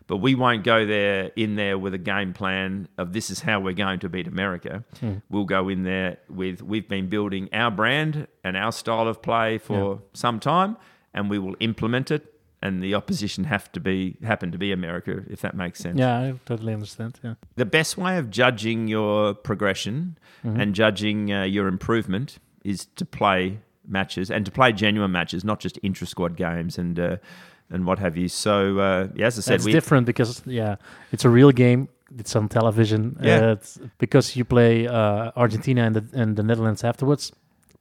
[0.10, 3.60] But we won't go there in there with a game plan of this is how
[3.60, 4.84] we're going to beat America.
[5.30, 9.60] We'll go in there with we've been building our brand and our style of play
[9.60, 10.78] for some time,
[11.14, 12.34] and we will implement it.
[12.62, 16.20] And the opposition have to be happen to be America, if that makes sense Yeah,
[16.20, 17.18] I totally understand.
[17.24, 17.36] Yeah.
[17.56, 23.60] the best way of judging your progression and judging uh, your improvement is to play
[23.88, 27.18] matches and to play genuine matches, not just intra squad games and uh,
[27.72, 28.28] and what have you.
[28.28, 30.76] So uh, yeah, as I said, we, different because yeah,
[31.12, 31.88] it's a real game.
[32.18, 33.18] It's on television.
[33.22, 33.50] Yeah.
[33.50, 37.32] Uh, it's because you play uh, Argentina and the, and the Netherlands afterwards.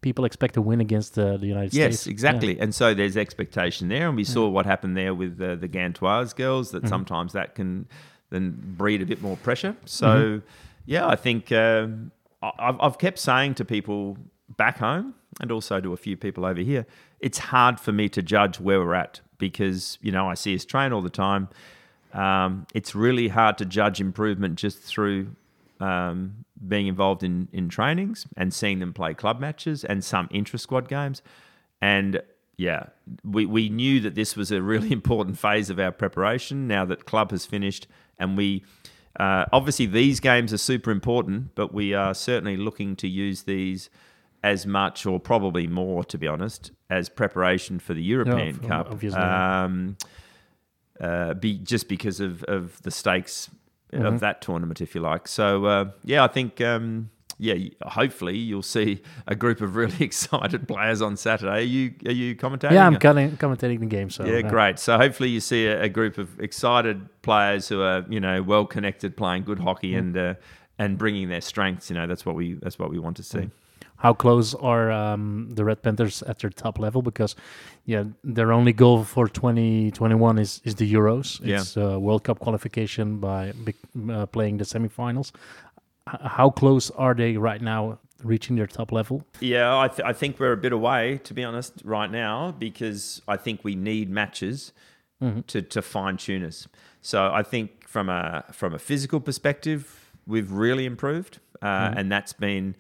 [0.01, 2.07] People expect to win against uh, the United Yes, States.
[2.07, 2.11] Yeah.
[2.13, 2.61] exactly.
[2.61, 6.37] And so there's expectation there, and we saw what happened there with uh, the Gantoise
[6.37, 6.69] girls.
[6.69, 6.81] Mm-hmm.
[6.81, 7.89] That sometimes that can
[8.31, 9.75] then breed a bit more pressure.
[9.87, 10.47] So Mm-hmm.
[10.87, 12.13] yeah, I think um,
[12.43, 14.17] I've, I've kept saying to people
[14.57, 16.87] back home and also to a few people over here,
[17.21, 20.65] it's hard for me to judge where we're at because you know I see us
[20.65, 21.49] train all the time.
[22.13, 25.35] Um, it's really hard to judge improvement just through
[25.81, 30.59] um, being involved in, in trainings and seeing them play club matches and some intra
[30.59, 31.23] squad games.
[31.81, 32.23] And
[32.57, 32.87] yeah,
[33.23, 37.05] we, we knew that this was a really important phase of our preparation now that
[37.05, 37.87] club has finished.
[38.19, 38.65] And we
[39.19, 43.91] uh, obviously, these games are super important, but we are certainly looking to use these
[44.45, 48.89] as much or probably more, to be honest, as preparation for the European Cup.
[48.91, 49.21] obviously.
[49.21, 49.97] Um,
[51.01, 53.51] uh, be just because of, of the stakes
[53.91, 54.05] Mm-hmm.
[54.05, 55.27] of that tournament, if you like.
[55.27, 57.09] So uh, yeah, I think um,
[57.39, 61.51] yeah, hopefully you'll see a group of really excited players on Saturday.
[61.51, 62.73] Are you are you commentating?
[62.73, 64.11] Yeah, I'm commentating the game.
[64.11, 64.79] So Yeah, great.
[64.79, 68.67] So hopefully you see a, a group of excited players who are you know well
[68.67, 69.99] connected, playing good hockey Mm.
[69.99, 70.35] and uh,
[70.79, 71.89] and bringing their strengths.
[71.89, 73.39] You know that's what we that's what we want to see.
[73.39, 73.51] Mm.
[73.99, 77.03] How close are um, the Red Panthers at their top level?
[77.03, 77.35] Because
[77.85, 81.41] yeah, their only goal for 2021 is is the Euros.
[81.43, 81.57] Yeah.
[81.61, 83.53] It's uh, World Cup qualification by
[84.11, 85.33] uh, playing the semifinals.
[86.09, 89.25] H- how close are they right now reaching their top level?
[89.41, 93.23] Yeah, I, th- I think we're a bit away, to be honest, right now, because
[93.29, 94.73] I think we need matches
[95.49, 96.69] to, to fine tune us.
[97.03, 102.33] So I think from a from a physical perspective, we've really improved, uh, and that's
[102.33, 102.77] been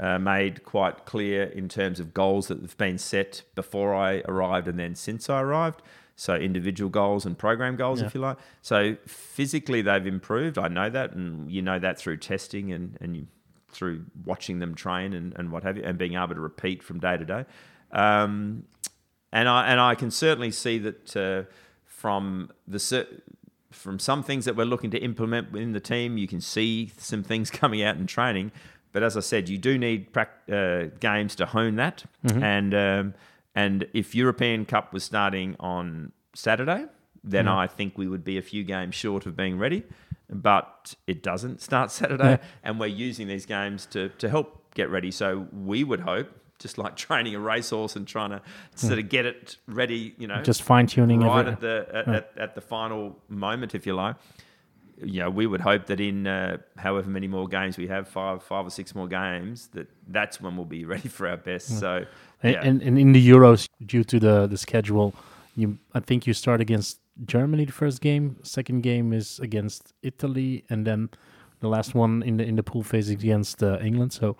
[0.00, 4.66] uh, made quite clear in terms of goals that have been set before I arrived
[4.66, 5.82] and then since I arrived.
[6.16, 8.06] So individual goals and program goals, Yeah.
[8.06, 8.38] if you like.
[8.62, 10.58] So physically, they've improved.
[10.58, 13.26] I know that, and you know that through testing and and you,
[13.70, 16.98] through watching them train and, and what have you, and being able to repeat from
[16.98, 17.44] day to day.
[17.92, 18.64] Um,
[19.32, 21.42] and I and I can certainly see that uh,
[21.86, 23.06] from the
[23.70, 27.22] from some things that we're looking to implement within the team, you can see some
[27.22, 28.52] things coming out in training.
[28.92, 32.04] But as I said, you do need uh, games to hone that.
[32.24, 33.14] And um,
[33.54, 36.86] and if European Cup was starting on Saturday,
[37.22, 39.84] then I think we would be a few games short of being ready.
[40.32, 42.38] But it doesn't start Saturday, Yeah.
[42.62, 45.10] and we're using these games to to help get ready.
[45.10, 46.28] So we would hope.
[46.58, 48.42] Just like training a racehorse and trying to
[48.74, 52.32] sort of get it ready, you know, Just fine tuning right at the at, at,
[52.36, 54.16] at the final moment, if you like.
[55.02, 58.42] You know, we would hope that in uh, however many more games we have, five,
[58.42, 61.78] five or six more games, that that's when we'll be ready for our best.
[61.80, 62.04] So,
[62.42, 65.14] And, yeah, and, and in the Euros, due to the, the schedule,
[65.56, 68.36] you I think you start against Germany the first game.
[68.42, 71.10] Second game is against Italy, and then
[71.60, 74.12] the last one in the in the pool phase is against uh, England.
[74.12, 74.36] So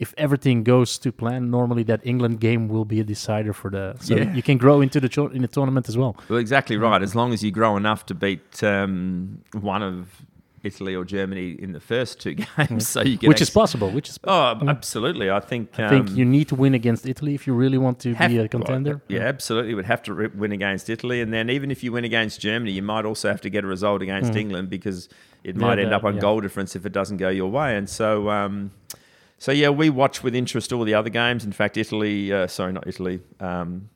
[0.00, 3.94] if everything goes to plan, normally that England game will be a decider for the.
[4.00, 4.32] So Yeah.
[4.34, 6.16] you can grow into the in the tournament as well.
[6.28, 7.02] well, exactly right.
[7.02, 10.22] As long as you grow enough to beat um, one of
[10.62, 12.88] Italy or Germany in the first two games.
[12.88, 13.90] So you get which is possible.
[13.90, 15.30] Which is Oh, absolutely.
[15.30, 15.78] I think.
[15.78, 18.38] I think um, you need to win against Italy if you really want to be
[18.38, 19.02] a contender.
[19.08, 19.70] Yeah, absolutely.
[19.70, 22.72] You would have to win against Italy, and then even if you win against Germany,
[22.72, 25.08] you might also have to get a result against England because
[25.44, 26.20] it might end up on yeah.
[26.20, 27.76] goal difference if it doesn't go your way.
[27.76, 28.70] And so, um,
[29.40, 31.44] so yeah, we watch with interest all the other games.
[31.44, 33.88] In fact, Italy, uh, sorry, not Italy, um,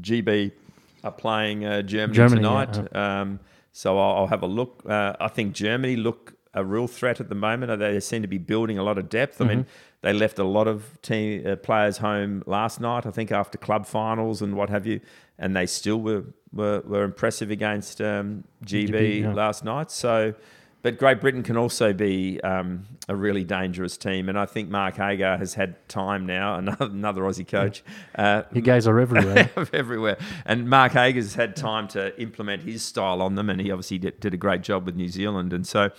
[0.00, 0.52] GB
[1.04, 2.78] are playing uh, Germany, Germany, tonight.
[2.92, 3.40] yeah, Um,
[3.72, 4.82] so I'll, I'll have a look.
[4.88, 7.78] Uh, I think Germany look a real threat at the moment.
[7.78, 9.40] They seem to be building a lot of depth.
[9.40, 9.68] I mean, Mm-hmm.
[10.02, 13.04] they left a lot of team uh, players home last night.
[13.06, 15.00] I think after club finals and what have you,
[15.38, 19.32] and they still were were, were impressive against um, GB, GB, yeah.
[19.34, 19.90] last night.
[19.90, 20.34] So.
[20.86, 24.94] But Great Britain can also be um, a really dangerous team, and I think Mark
[24.98, 26.54] Hager has had time now.
[26.58, 27.82] Another, another Aussie coach,
[28.14, 29.50] uh, You guys are everywhere.
[29.72, 30.16] everywhere.
[30.44, 34.20] And Mark Hager's had time to implement his style on them, and he obviously did,
[34.20, 35.52] did a great job with New Zealand.
[35.52, 35.90] And so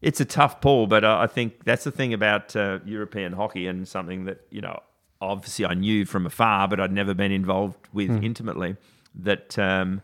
[0.00, 3.66] it's a tough pull, but uh, I think that's the thing about uh, European hockey
[3.66, 4.78] and something that, you know,
[5.20, 8.76] obviously I knew from afar, but I'd never been involved with intimately.
[9.16, 10.00] That, um,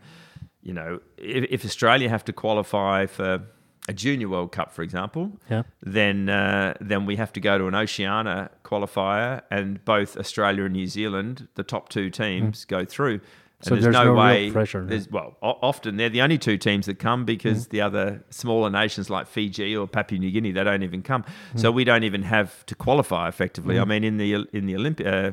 [0.61, 3.45] you know, if, if Australia have to qualify for
[3.89, 5.63] a junior World Cup, for example, Yeah.
[5.99, 10.73] then uh, then we have to go to an Oceania qualifier, and both Australia and
[10.73, 13.19] New Zealand, the top two teams, go through.
[13.61, 14.87] And So there's no real pressure, no?
[14.91, 17.69] There's, well, o- often they're the only two teams that come because Mm.
[17.75, 21.23] the other smaller nations like Fiji or Papua New Guinea they don't even come.
[21.23, 21.59] Mm.
[21.61, 23.77] So we don't even have to qualify effectively.
[23.79, 25.05] I mean, in the in the Olympic.
[25.07, 25.31] Uh,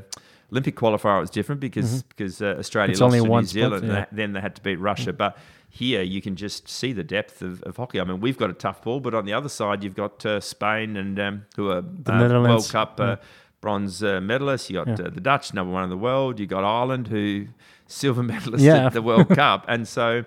[0.52, 2.92] Olympic qualifier it was different because because uh, Australia Mm-hmm.
[2.92, 3.84] It's lost only to New spot, Zealand.
[3.84, 4.04] and yeah.
[4.12, 5.12] then they had to beat Russia.
[5.12, 5.36] But
[5.76, 8.00] here you can just see the depth of, of hockey.
[8.00, 10.40] I mean, we've got a tough ball, but on the other side, you've got uh,
[10.40, 13.16] Spain and um, who are uh, Netherlands, World Cup uh,
[13.60, 14.68] bronze uh, medalists.
[14.70, 15.06] You got Yeah.
[15.06, 16.40] uh, the Dutch, number one in the world.
[16.40, 17.46] You got Ireland, who
[17.86, 18.86] silver medalist Yeah.
[18.86, 20.24] at the World Cup, and so.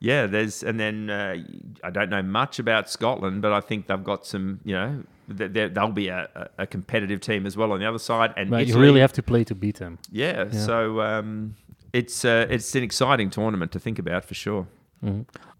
[0.00, 1.36] Yeah, there's and then uh,
[1.82, 4.60] I don't know much about Scotland, but I think they've got some.
[4.62, 7.98] You know, they- they- they'll be a, a competitive team as well on the other
[8.10, 8.34] side.
[8.36, 9.98] And Right, you really have to play to beat them.
[10.12, 11.54] yeah, so um,
[11.94, 14.66] it's uh, it's an exciting tournament to think about for sure.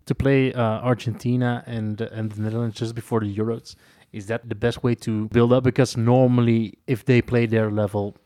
[0.06, 3.76] To play uh, Argentina and and the Netherlands just before the Euros,
[4.12, 5.64] is that the best way to build up?
[5.64, 8.16] Because normally, if they play their level,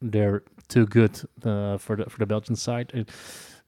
[0.00, 3.06] they're too good uh, for the for the Belgian side.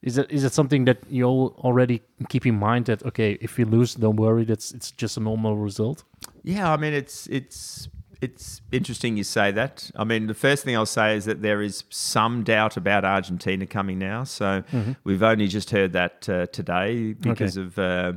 [0.01, 3.57] Is that is that something that you all already keep in mind that okay, if
[3.57, 6.03] we lose, don't worry, that's it's just a normal result.
[6.43, 7.89] Yeah, I mean it's it's
[8.21, 9.89] it's interesting you say that.
[9.95, 13.65] I mean the first thing I'll say is that there is some doubt about Argentina
[13.65, 14.23] coming now.
[14.23, 14.63] So
[15.03, 18.13] we've only just heard that uh, today because of uh,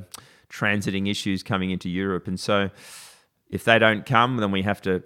[0.51, 2.71] transiting issues coming into Europe, and so
[3.51, 5.03] if they don't come, then we have to.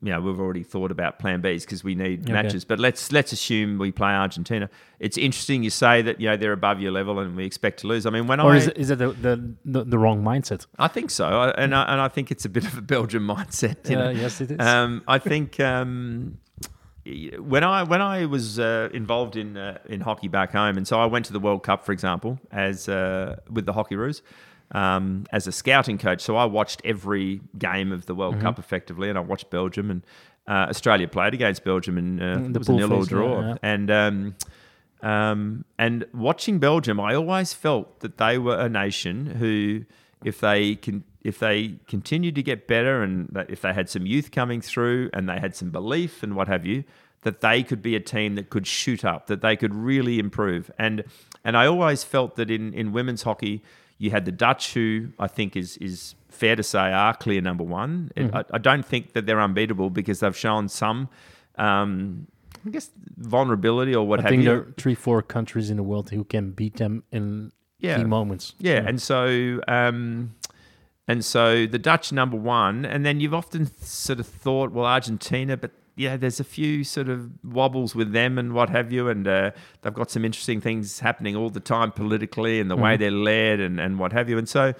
[0.00, 2.32] You know, we've already thought about Plan Bs because we need Okay.
[2.32, 2.64] matches.
[2.64, 4.70] But let's let's assume we play Argentina.
[5.00, 7.88] It's interesting you say that you know they're above your level and we expect to
[7.88, 8.06] lose.
[8.06, 10.66] I mean, when Or I is it, is it the, the, the, the wrong mindset?
[10.78, 13.22] I think so, I- and I, and I think it's a bit of a Belgian
[13.34, 13.90] mindset.
[13.90, 14.06] You know?
[14.06, 14.60] Uh, yes, it is.
[14.60, 16.38] Um, I think um,
[17.40, 21.00] when I when I was uh, involved in uh, in hockey back home, and so
[21.00, 24.22] I went to the World Cup, for example, as uh, with the Hockeyroos.
[24.72, 28.42] Um, as a scouting coach, so I watched every game of the World Mm-hmm.
[28.42, 30.02] Cup effectively, and I watched Belgium and
[30.46, 33.16] uh, Australia played against Belgium, and uh, Mm, it was a nil or phase, yeah,
[33.16, 33.40] draw.
[33.40, 33.54] yeah.
[33.62, 34.34] And um,
[35.02, 39.84] um, and watching Belgium, I always felt that they were a nation who,
[40.24, 44.30] if they can, if they continued to get better, and if they had some youth
[44.32, 46.84] coming through, and they had some belief and what have you,
[47.22, 50.70] that they could be a team that could shoot up, that they could really improve.
[50.78, 51.04] And
[51.44, 53.62] and I always felt that in in women's hockey,
[53.98, 57.64] you had the Dutch, who I think is is fair to say are clear number
[57.64, 58.10] one.
[58.16, 61.08] It- I, I don't think that they're unbeatable because they've shown some.
[61.56, 62.26] Um,
[62.66, 64.48] I guess vulnerability or what I have think you.
[64.48, 67.98] there are three, four countries in the world who can beat them in Yeah.
[67.98, 68.54] key moments.
[68.58, 70.34] Yeah, and so um,
[71.06, 75.56] and so the Dutch number one, and then you've often sort of thought, well, Argentina,
[75.56, 79.26] but yeah, there's a few sort of wobbles with them and what have you, and
[79.26, 79.50] uh,
[79.82, 83.58] they've got some interesting things happening all the time politically and the way they're led
[83.58, 84.74] and, and what have you, and so.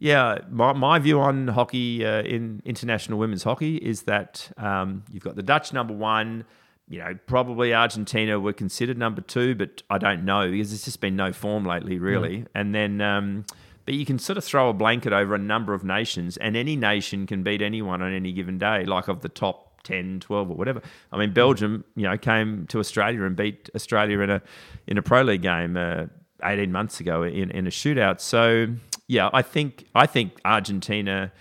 [0.00, 5.22] Yeah, my, my view on hockey uh, in international women's hockey is that um, you've
[5.22, 6.44] got the Dutch number one,
[6.88, 11.00] you know, probably Argentina were considered number two, but I don't know because there's just
[11.00, 12.44] been no form lately, really.
[12.54, 13.46] And then, um,
[13.86, 16.76] but you can sort of throw a blanket over a number of nations, and any
[16.76, 20.56] nation can beat anyone on any given day, like of the top 10, 12, or
[20.56, 20.82] whatever.
[21.12, 24.42] I mean, Belgium, you know, came to Australia and beat Australia in a
[24.86, 25.76] in a pro league game.
[25.76, 26.06] Uh,
[26.42, 28.20] 18 months ago in, in a shootout.
[28.20, 28.66] So
[29.08, 31.32] yeah, I think I think Argentina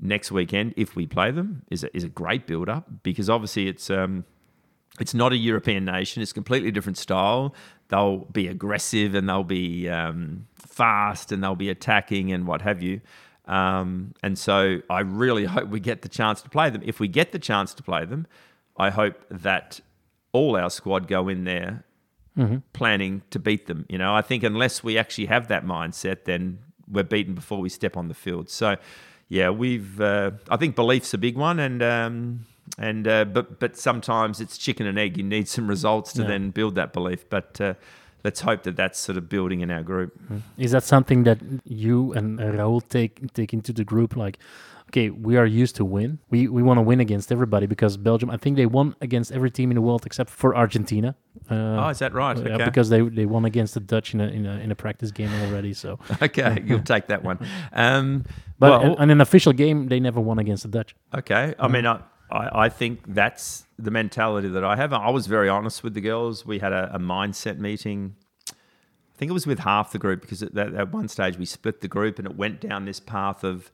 [0.00, 3.68] next weekend, if we play them, is a, is a great build up because obviously
[3.68, 4.24] it's um,
[5.00, 6.22] it's not a European nation.
[6.22, 7.54] It's completely different style.
[7.88, 12.82] They'll be aggressive and they'll be um, fast and they'll be attacking and what have
[12.82, 13.00] you.
[13.46, 16.82] Um, and so I really hope we get the chance to play them.
[16.84, 18.26] If we get the chance to play them,
[18.76, 19.80] I hope that
[20.32, 21.84] all our squad go in there
[22.72, 23.84] planning to beat them.
[23.90, 27.68] You know, I think unless we actually have that mindset, then we're beaten before we
[27.68, 28.48] step on the field.
[28.48, 28.76] So,
[29.28, 30.00] yeah, we've.
[30.00, 32.46] Uh, I think belief's a big one, and um,
[32.78, 35.18] and uh, but but sometimes it's chicken and egg.
[35.18, 36.28] You need some results to Yeah.
[36.28, 37.28] then build that belief.
[37.28, 37.74] But uh,
[38.24, 40.18] let's hope that that's sort of building in our group.
[40.58, 44.16] Is that something that you and Raoul take take into the group?
[44.16, 44.38] Like,
[44.88, 46.18] okay, we are used to win.
[46.30, 48.30] We we want to win against everybody because Belgium.
[48.30, 51.14] I think they won against every team in the world except for Argentina.
[51.50, 52.36] Uh, oh, is that right?
[52.38, 52.64] yeah, Okay.
[52.64, 55.30] because they they won against the Dutch in a in a, in a practice game
[55.44, 55.72] already.
[55.74, 57.38] So, okay, you'll take that one.
[57.72, 58.24] Um,
[58.58, 60.94] but well, in, in an official game, they never won against the Dutch.
[61.14, 61.54] Okay.
[61.58, 62.00] I mean, I,
[62.32, 64.92] I, I think that's the mentality that I have.
[64.92, 66.46] I was very honest with the girls.
[66.46, 68.16] We had a, a mindset meeting.
[68.50, 68.54] I
[69.16, 71.80] think it was with half the group because at, that, at one stage we split
[71.80, 73.70] the group and it went down this path of,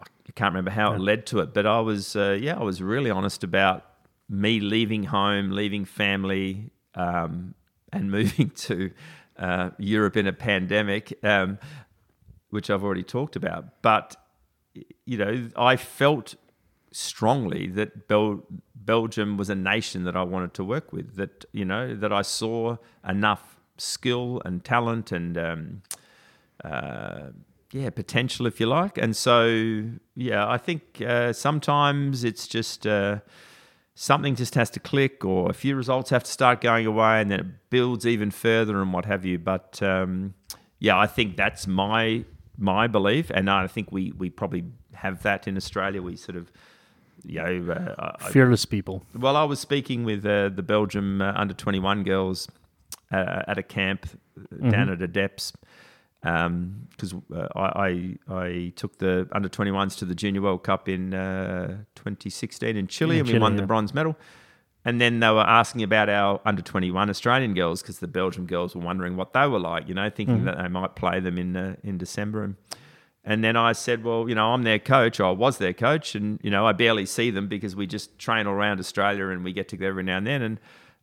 [0.00, 2.82] I can't remember how it led to it, but I was, uh, yeah, I was
[2.82, 3.84] really honest about
[4.28, 7.54] me leaving home, leaving family, um,
[7.92, 8.90] and moving to
[9.38, 11.18] uh, Europe in a pandemic.
[11.22, 11.58] Um,
[12.50, 13.82] which I've already talked about.
[13.82, 14.16] But
[15.04, 16.34] you know, I felt
[16.92, 21.16] strongly that Bel- Belgium was a nation that I wanted to work with.
[21.16, 22.76] That you know, that I saw
[23.08, 25.82] enough skill and talent and um,
[26.64, 27.28] uh,
[27.72, 28.98] yeah, potential, if you like.
[28.98, 29.84] And so,
[30.16, 32.86] yeah, I think uh, sometimes it's just.
[32.86, 33.20] Uh,
[34.00, 37.30] something just has to click or a few results have to start going away and
[37.30, 40.32] then it builds even further and what have you but um,
[40.78, 42.24] yeah i think that's my
[42.56, 44.64] my belief and i think we we probably
[44.94, 46.50] have that in australia we sort of
[47.24, 49.04] you know uh, I- Fearless people.
[49.14, 52.48] well, I was speaking with uh, the Belgium uh, under 21 girls
[53.12, 54.06] uh, at a camp
[54.70, 55.52] down at Adeps
[56.22, 61.14] because uh, I, I I took the under 21s to the Junior World Cup in
[61.14, 64.16] uh, 2016 in Chile In and we Chile, won the bronze medal.
[64.84, 68.74] And then they were asking about our under 21 Australian girls because the Belgium girls
[68.74, 71.56] were wondering what they were like, you know, thinking that they might play them in
[71.56, 72.44] uh, in December.
[72.44, 72.56] And,
[73.30, 76.14] and then I said, well, you know, I'm their coach, or I was their coach,
[76.18, 79.44] and you know, I barely see them because we just train all around Australia and
[79.44, 80.42] we get together every now and then.
[80.42, 80.58] And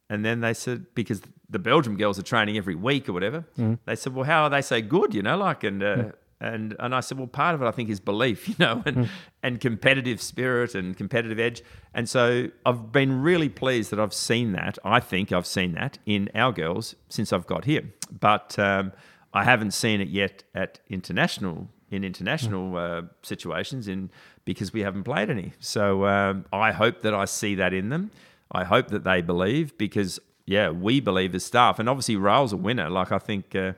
[0.10, 3.46] and then they said because the Belgium girls are training every week or whatever,
[3.86, 5.14] they said, well, how are they so good?
[5.16, 5.82] You know, like and.
[5.84, 5.96] Uh,
[6.40, 9.10] And, and I said, well, part of it I think is belief, you know, and,
[9.42, 11.64] and competitive spirit and competitive edge.
[11.96, 14.78] And so I've been really pleased that I've seen that.
[14.84, 17.86] I think I've seen that in our girls since I've got here.
[18.28, 18.92] But um,
[19.34, 24.10] I haven't seen it yet at international in international uh, situations in
[24.46, 25.54] because we haven't played any.
[25.60, 28.12] So um, I hope that I see that in them.
[28.52, 32.58] I hope that they believe because yeah, we believe as staff, and obviously Raoul's a
[32.58, 32.90] winner.
[32.90, 33.74] Like I think uh,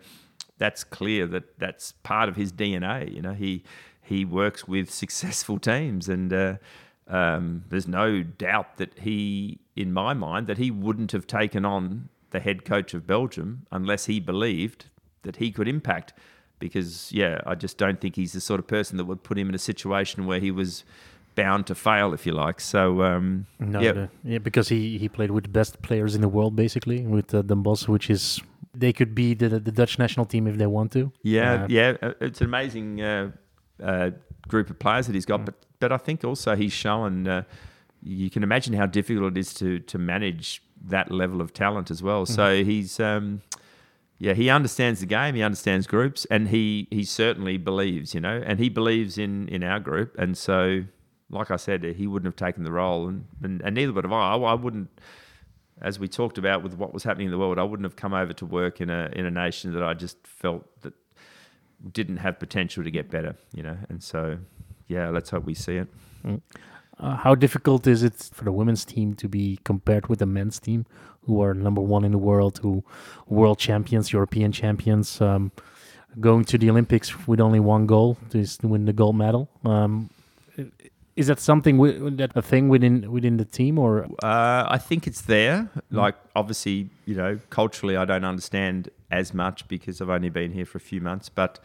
[0.60, 3.14] that's clear that that's part of his DNA.
[3.14, 3.64] You know, he
[4.02, 6.56] he works with successful teams, and uh,
[7.08, 12.10] um, there's no doubt that he, in my mind, that he wouldn't have taken on
[12.30, 14.86] the head coach of Belgium unless he believed
[15.24, 16.14] that he could impact.
[16.60, 19.50] Because yeah, I just don't think he's the sort of person that would put him
[19.50, 20.84] in a situation where he was
[21.36, 22.60] bound to fail, if you like.
[22.60, 26.22] So um, No, yeah, the- yeah, because he, he played with the best players in
[26.22, 28.42] the world, basically, with uh, Den Bosch, which is
[28.74, 31.12] they could be the the Dutch national team if they want to.
[31.24, 33.32] Yeah, Uh, yeah, uh, it's an amazing uh,
[33.82, 34.12] uh,
[34.48, 37.28] group of players that he's got, but but I think also he's shown.
[37.28, 37.44] Uh,
[38.04, 42.02] you can imagine how difficult it is to to manage that level of talent as
[42.04, 42.26] well.
[42.26, 43.00] So he's.
[43.00, 43.42] Um,
[44.20, 45.36] yeah, he understands the game.
[45.36, 49.64] He understands groups, and he he certainly believes, you know, and he believes in in
[49.64, 50.16] our group.
[50.20, 50.84] And so,
[51.30, 54.12] like I said, he wouldn't have taken the role, and and, and neither would have
[54.12, 54.36] I.
[54.36, 54.90] I wouldn't,
[55.82, 58.14] as we talked about with what was happening in the world, I wouldn't have come
[58.14, 60.94] over to work in a in a nation that I just felt that
[61.94, 63.78] didn't have potential to get better, you know.
[63.88, 64.38] And so,
[64.90, 65.88] yeah, let's hope we see it.
[67.00, 70.60] Uh, how difficult is it for the women's team to be compared with the men's
[70.60, 70.86] team,
[71.26, 72.84] who are number one in the world, who
[73.28, 75.52] world champions, European champions, um,
[76.20, 79.48] going to the Olympics with only one goal to win the gold medal?
[79.64, 80.10] Um,
[81.16, 81.78] is that something
[82.16, 85.70] that a thing within within the team, or Uh, I think it's there.
[85.92, 90.66] Like, obviously, you know, culturally, I don't understand as much because I've only been here
[90.66, 91.28] for a few months.
[91.30, 91.60] But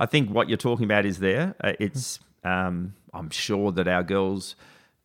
[0.00, 1.54] I think what you're talking about is there.
[1.62, 4.56] Uh, it's, um, I'm sure that our girls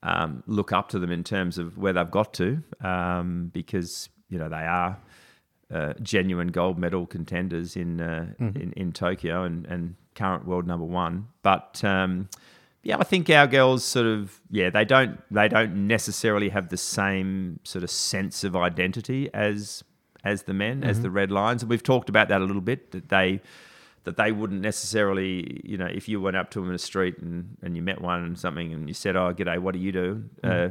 [0.03, 4.37] um, look up to them in terms of where they've got to um, because, you
[4.37, 4.97] know, they are.
[5.71, 10.83] Uh, genuine gold medal contenders in, uh, in in Tokyo and, and current world number
[10.83, 12.27] one, but um,
[12.81, 16.77] yeah, I think our girls sort of yeah they don't they don't necessarily have the
[16.77, 19.83] same sort of sense of identity as
[20.23, 22.91] as the men as the red lions and we've talked about that a little bit
[22.91, 23.41] that they
[24.03, 27.17] that they wouldn't necessarily, you know, if you went up to them in the street
[27.19, 29.91] and, and you met one and something and you said, "Oh, g'day, what do you
[29.91, 30.69] do?" Uh,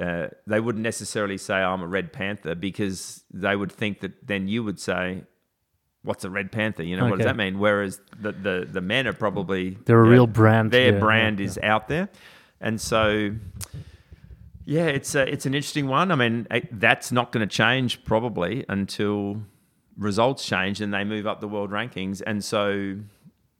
[0.00, 4.46] uh, they wouldn't necessarily say, "I'm a Red Panther," because they would think that then
[4.46, 5.24] you would say,
[6.02, 7.58] "What's a Red Panther?" You know, what does that mean?
[7.58, 11.40] Whereas the the, the men are probably They're a know, real brand, Their yeah, brand
[11.40, 12.08] yeah, is out there,
[12.60, 13.32] and so
[14.66, 16.10] yeah, it's a, it's an interesting one.
[16.10, 19.42] I mean, eh, that's not going to change probably until
[19.96, 22.22] results change and they move up the world rankings.
[22.26, 22.96] And so,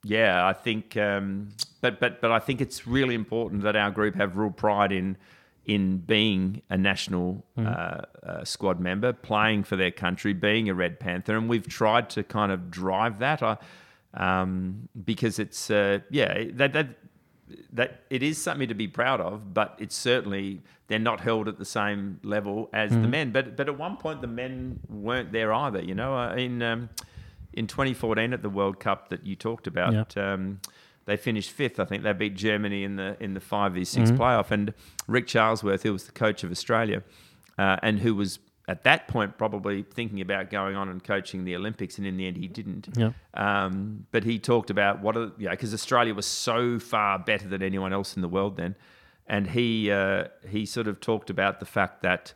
[0.03, 1.49] yeah, I think, um,
[1.81, 5.17] but but but I think it's really important that our group have real pride in
[5.65, 10.97] in being a national uh, uh, squad member, playing for their country, being a Red
[10.97, 13.43] Panther, and we've tried to kind of drive that.
[13.43, 13.57] I,
[14.13, 16.87] um, because it's uh, yeah that that
[17.73, 21.57] that it is something to be proud of, but it's certainly they're not held at
[21.57, 23.31] the same level as the men.
[23.31, 25.81] But but at one point the men weren't there either.
[25.81, 26.89] You know, Uh, in um,
[27.53, 30.59] in 2014 at the World Cup that you talked about, um,
[31.05, 31.79] they finished fifth.
[31.79, 34.51] I think they beat Germany in the in the five v 6 playoff.
[34.51, 34.73] And
[35.07, 37.01] Rick Charlesworth, who was the coach of Australia,
[37.57, 41.55] uh, and who was at that point probably thinking about going on and coaching the
[41.55, 42.89] Olympics, and in the end he didn't.
[42.97, 43.11] Yeah.
[43.33, 47.47] Um, but he talked about what, are, you know, because Australia was so far better
[47.47, 48.75] than anyone else in the world then,
[49.25, 52.33] and he uh, he sort of talked about the fact that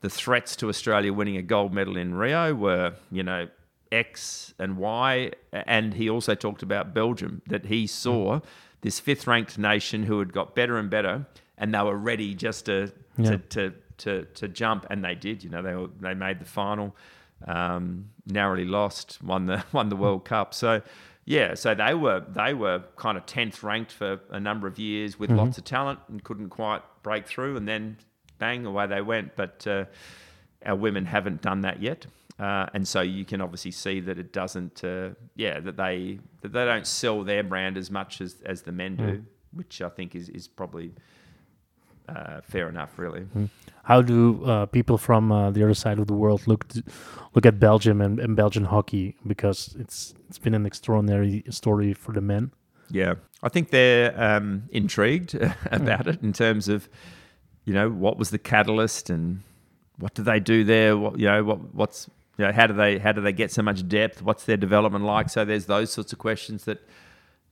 [0.00, 3.48] the threats to Australia winning a gold medal in Rio were, you know,
[3.92, 8.40] X and Y, and he also talked about Belgium that he saw
[8.80, 11.26] this fifth-ranked nation who had got better and better,
[11.58, 13.30] and they were ready just to Yeah.
[13.32, 13.72] to, to
[14.02, 15.42] to to jump, and they did.
[15.42, 16.94] You know, they were, they made the final,
[17.46, 20.54] um, narrowly lost, won the won the World Cup.
[20.54, 20.82] So.
[21.24, 25.20] Yeah, so they were they were kind of tenth ranked for a number of years
[25.20, 27.96] with lots of talent and couldn't quite break through, and then
[28.38, 29.36] bang away they went.
[29.36, 29.84] But uh,
[30.66, 32.06] our women haven't done that yet,
[32.40, 34.82] uh, and so you can obviously see that it doesn't.
[34.82, 38.72] Uh, yeah, that they that they don't sell their brand as much as as the
[38.72, 40.92] men do, which I think is is probably
[42.08, 43.26] uh, fair enough, really.
[43.84, 46.82] How do uh, people from uh, the other side of the world look to,
[47.34, 49.16] look at Belgium and, and Belgian hockey?
[49.26, 52.52] Because it's it's been an extraordinary story for the men.
[52.90, 55.34] Yeah, I think they're um, intrigued
[55.70, 56.88] about it in terms of,
[57.64, 59.40] you know, what was the catalyst and
[59.98, 60.96] what do they do there?
[60.96, 63.62] What you know, what what's you know, how do they how do they get so
[63.62, 64.22] much depth?
[64.22, 65.30] What's their development like?
[65.30, 66.86] So there's those sorts of questions that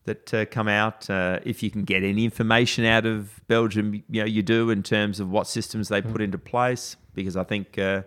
[0.05, 1.09] that uh, come out.
[1.09, 4.83] Uh, if you can get any information out of Belgium, you know, you do in
[4.83, 7.79] terms of what systems they put into place, because I think.
[7.79, 8.03] Uh,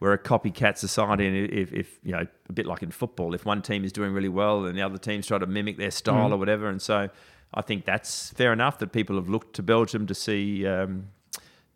[0.00, 3.46] we're a copycat society, and if, if you know, a bit like in football, if
[3.46, 6.32] one team is doing really well, and the other teams try to mimic their style
[6.32, 7.08] or whatever, and so
[7.54, 11.08] I think that's fair enough that people have looked to Belgium to see um,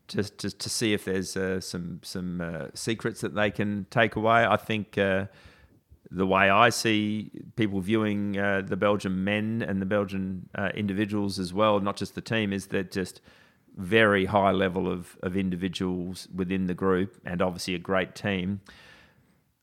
[0.09, 4.17] to, to, to see if there's uh, some some uh, secrets that they can take
[4.17, 4.45] away.
[4.45, 5.27] I think uh,
[6.11, 11.39] the way I see people viewing uh, the Belgian men and the Belgian uh, individuals
[11.39, 13.21] as well, not just the team, is that just
[13.77, 18.61] very high level of, of individuals within the group and obviously a great team.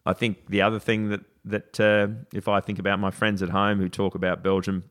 [0.06, 3.50] I think the other thing that that uh, if I think about my friends at
[3.50, 4.84] home who talk about Belgium,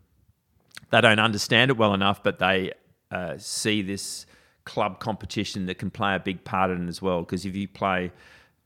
[0.91, 2.73] they don't understand it well enough, but they
[3.11, 4.27] uh, see this
[4.65, 7.21] club competition that can play a big part in it as well.
[7.21, 8.13] Because if you play,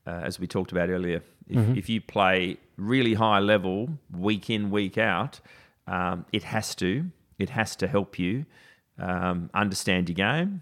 [0.07, 4.71] uh, as we talked about earlier, if, if you play really high level week in
[4.71, 5.39] week out,
[5.87, 6.89] um, it has to
[7.39, 8.45] it has to help you
[8.99, 10.61] um, understand your game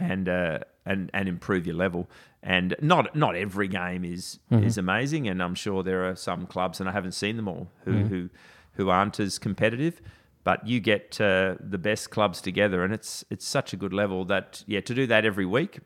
[0.00, 2.08] and uh, and and improve your level.
[2.42, 6.80] And not not every game is is amazing, and I'm sure there are some clubs,
[6.80, 8.30] and I haven't seen them all, who who
[8.72, 10.00] who aren't as competitive.
[10.44, 14.24] But you get uh, the best clubs together, and it's it's such a good level
[14.26, 15.80] that yeah, to do that every week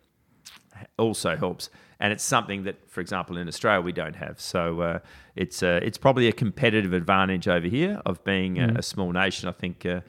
[0.99, 1.71] also helps.
[2.01, 4.41] And it's something that, for example, in Australia we don't have.
[4.41, 4.99] So uh,
[5.35, 9.49] it's uh, it's probably a competitive advantage over here of being a, a small nation.
[9.49, 10.01] I think uh,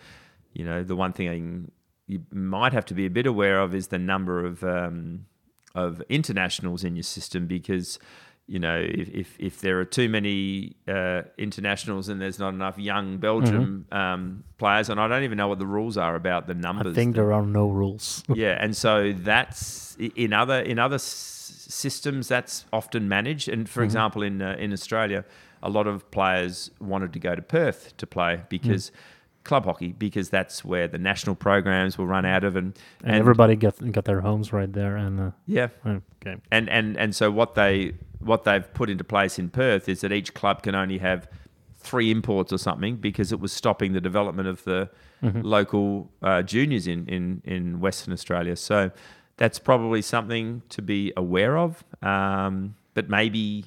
[0.54, 1.72] you know the one thing
[2.08, 5.26] you might have to be a bit aware of is the number of um,
[5.76, 8.00] of internationals in your system because
[8.50, 12.78] you know if if, if there are too many uh, internationals and there's not enough
[12.78, 16.56] young Belgium um, players, and I don't even know what the rules are about the
[16.56, 16.94] numbers.
[16.94, 18.24] I think there are no rules.
[18.34, 23.48] yeah, and so that's in other in other s- systems that's often managed.
[23.50, 25.24] And for example, in uh, in Australia,
[25.62, 28.92] a lot of players wanted to go to Perth to play because
[29.50, 33.56] club hockey because that's where the national programs will run out of, and and, everybody
[33.56, 34.96] got got their homes right there.
[34.96, 39.40] And uh, yeah, okay, and and and so what they what they've put into place
[39.40, 41.28] in Perth is that each club can only have
[41.78, 44.90] three imports or something because it was stopping the development of the
[45.22, 48.56] local uh, juniors in, in in Western Australia.
[48.56, 48.92] So
[49.38, 51.84] that's probably something to be aware of.
[52.04, 53.66] Um, but maybe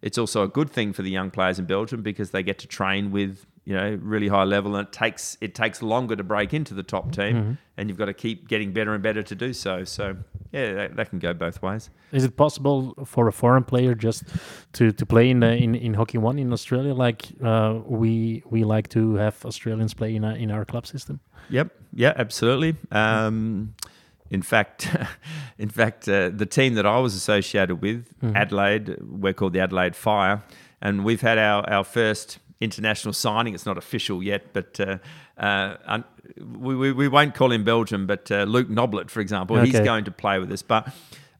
[0.00, 2.66] it's also a good thing for the young players in Belgium because they get to
[2.66, 6.54] train with you know really high level, and it takes it takes longer to break
[6.54, 7.52] into the top team, Mm-hmm.
[7.76, 9.84] and you've got to keep getting better and better to do so.
[9.84, 10.16] So
[10.52, 11.90] yeah, that, that can go both ways.
[12.12, 14.24] Is it possible for a foreign player just
[14.72, 18.64] to, to play in, the, in in hockey one in Australia, like uh, we we
[18.64, 21.20] like to have Australians play in our, in our club system?
[21.50, 21.68] Yep.
[21.92, 22.74] Yeah, absolutely.
[22.90, 23.74] Um,
[24.30, 24.88] in fact,
[25.58, 29.94] in fact, uh, the team that I was associated with, Adelaide, we're called the Adelaide
[29.96, 30.42] Fire,
[30.80, 33.54] and we've had our, our first international signing.
[33.54, 34.98] It's not official yet, but uh,
[35.38, 36.00] uh,
[36.38, 40.04] we, we, we won't call him Belgium, but uh, Luke Noblet, for example, he's going
[40.04, 40.62] to play with us.
[40.62, 40.92] But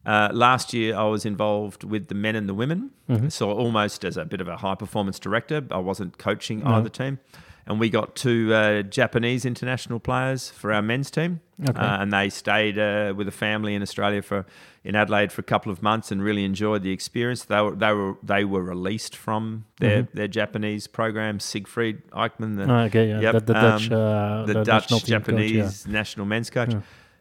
[0.06, 2.90] uh, last year, I was involved with the men and the women,
[3.30, 5.62] so almost as a bit of a high performance director.
[5.70, 7.18] I wasn't coaching either team,
[7.66, 11.78] and we got two uh, Japanese international players for our men's team, Okay.
[11.80, 14.46] uh, and they stayed uh, with a family in Australia for
[14.88, 17.44] in Adelaide for a couple of months and really enjoyed the experience.
[17.44, 21.40] They were they were they were released from their, their Japanese program.
[21.40, 24.90] Siegfried Aikman, the, Ah, okay, yeah, Yep, the, the um, Dutch, uh, the, the Dutch
[24.90, 25.18] national team coach, yeah.
[25.18, 26.74] Japanese national men's coach.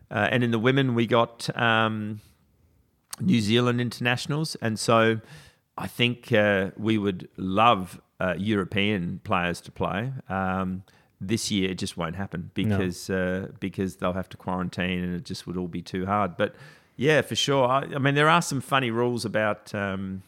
[0.10, 2.22] Uh, and in the women, we got um,
[3.20, 4.56] New Zealand internationals.
[4.62, 5.20] And so
[5.78, 10.14] I think uh, we would love uh, European players to play.
[10.30, 10.84] Um,
[11.20, 15.26] this year, it just won't happen because uh, because they'll have to quarantine and it
[15.26, 16.38] just would all be too hard.
[16.38, 16.56] But
[16.98, 17.68] yeah, for sure.
[17.68, 19.74] I, I mean, there are some funny rules about.
[19.74, 20.24] Um,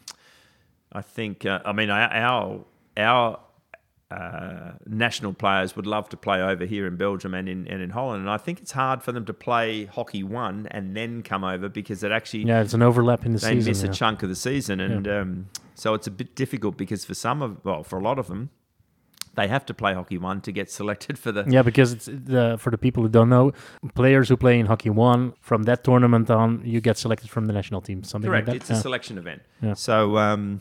[0.92, 1.44] I think.
[1.44, 2.64] Uh, I mean, our our,
[2.96, 3.40] our
[4.10, 7.90] uh, national players would love to play over here in Belgium and in and in
[7.90, 11.44] Holland, and I think it's hard for them to play hockey one and then come
[11.44, 13.60] over because it actually Yeah, it's an overlap in the they season.
[13.60, 13.90] They miss yeah.
[13.90, 17.42] a chunk of the season, and um, so it's a bit difficult because for some
[17.42, 18.50] of well, for a lot of them,
[19.40, 22.56] they have to play hockey one to get selected for the Yeah, because it's the
[22.58, 23.52] for the people who don't know,
[23.94, 27.52] players who play in hockey one from that tournament on, you get selected from the
[27.52, 28.02] national team.
[28.04, 28.48] Something Correct.
[28.48, 28.70] like that.
[28.70, 29.42] It's a selection event.
[29.62, 29.74] Yeah.
[29.74, 30.60] So, um,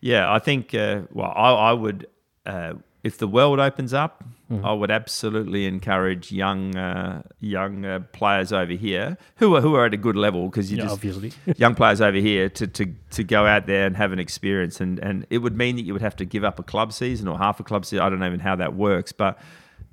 [0.00, 2.06] yeah, I think, uh, well, I, I would,
[2.44, 2.74] uh,
[3.04, 4.66] if the world opens up, Mm-hmm.
[4.66, 9.86] I would absolutely encourage young uh, young uh, players over here who are who are
[9.86, 11.32] at a good level because you yeah, just obviously.
[11.56, 14.98] young players over here to, to, to go out there and have an experience and,
[14.98, 17.38] and it would mean that you would have to give up a club season or
[17.38, 18.04] half a club season.
[18.04, 19.38] I don't know even how that works, but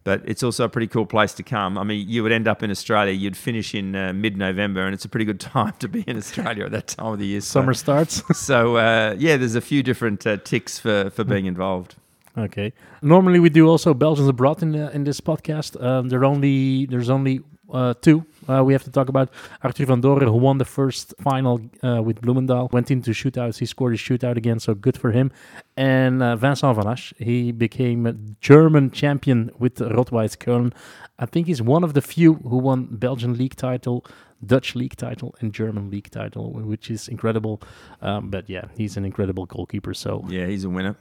[0.03, 1.77] but it's also a pretty cool place to come.
[1.77, 3.13] I mean, you would end up in Australia.
[3.13, 6.65] You'd finish in uh, mid-November, and it's a pretty good time to be in Australia
[6.65, 7.41] at that time of the year.
[7.41, 8.23] So- Summer starts.
[8.37, 11.95] so uh, yeah, there's a few different uh, ticks for, for being involved.
[12.37, 12.73] Okay.
[13.01, 15.81] Normally we do also Belgians abroad in the, in this podcast.
[15.83, 18.25] Um, there only there's only uh, two.
[18.47, 19.29] Uh, we have to talk about
[19.63, 22.71] Arthur van Doren, who won the first final uh, with Bloemendaal.
[22.71, 23.59] Went into shootouts.
[23.59, 25.31] He scored his shootout again, so good for him.
[25.77, 30.73] And uh, Vincent Vanasch, he became a German champion with Rotweiss Köln.
[31.19, 34.05] I think he's one of the few who won Belgian league title,
[34.45, 37.61] Dutch league title, and German league title, which is incredible.
[38.01, 39.93] Um, but yeah, he's an incredible goalkeeper.
[39.93, 40.95] So Yeah, he's a winner.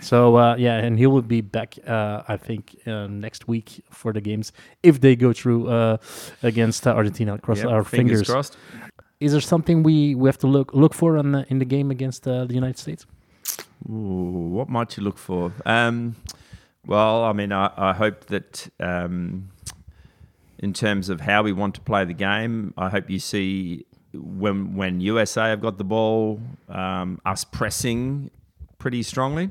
[0.00, 4.12] so uh, yeah, and he will be back, uh, I think, uh, next week for
[4.12, 5.96] the games if they go through uh,
[6.42, 7.38] against uh, Argentina.
[7.38, 8.28] Cross Yep, our fingers.
[8.28, 8.56] crossed.
[9.20, 11.90] Is there something we, we have to look look for on the, in the game
[11.90, 13.06] against uh, the United States?
[13.90, 15.52] Ooh, what might you look for?
[15.66, 16.16] Um,
[16.86, 19.50] well, I mean, I, I hope that um,
[20.58, 24.76] in terms of how we want to play the game, I hope you see when
[24.76, 28.30] when USA have got the ball, um, us pressing
[28.78, 29.50] pretty strongly